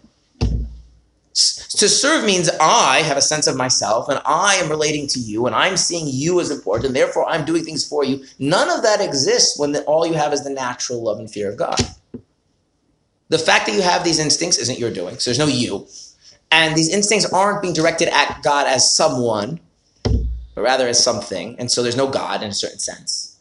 [1.34, 5.46] To serve means I have a sense of myself and I am relating to you
[5.48, 8.26] and I'm seeing you as important and therefore I'm doing things for you.
[8.40, 11.50] None of that exists when the, all you have is the natural love and fear
[11.50, 11.80] of God.
[13.30, 15.88] The fact that you have these instincts isn't your doing, so there's no you.
[16.52, 19.62] And these instincts aren't being directed at God as someone,
[20.62, 21.56] but rather as something.
[21.58, 23.40] And so there's no God in a certain sense.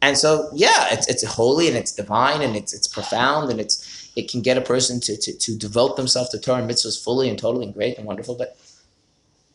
[0.00, 4.12] And so, yeah, it's, it's holy and it's divine and it's, it's profound and it's,
[4.14, 7.28] it can get a person to, to, to devote themselves to Torah and mitzvahs fully
[7.28, 8.36] and totally and great and wonderful.
[8.36, 8.56] But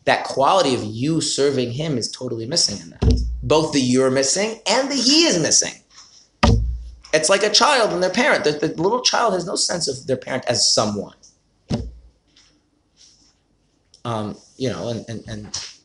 [0.04, 3.22] that quality of you serving him is totally missing in that.
[3.44, 5.74] Both the you're missing and the he is missing.
[7.14, 8.44] It's like a child and their parent.
[8.44, 11.16] The, the little child has no sense of their parent as someone.
[14.04, 15.81] Um, you know, and, and, and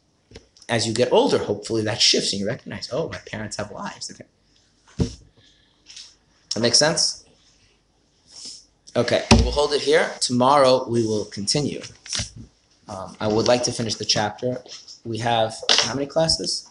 [0.69, 4.11] as you get older, hopefully that shifts and you recognize, oh, my parents have lives.
[4.11, 4.25] Okay.
[6.55, 7.25] That makes sense?
[8.97, 10.11] Okay, we'll hold it here.
[10.21, 11.83] Tomorrow we will continue.
[12.89, 14.63] Um, I would like to finish the chapter.
[15.05, 16.71] We have how many classes?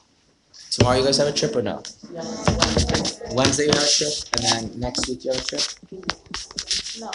[0.71, 1.83] Tomorrow you guys have a trip or no?
[2.11, 2.23] Yeah,
[2.57, 3.19] Wednesday.
[3.31, 5.61] Wednesday you have a trip, and then next week you have a trip.
[6.99, 7.11] No.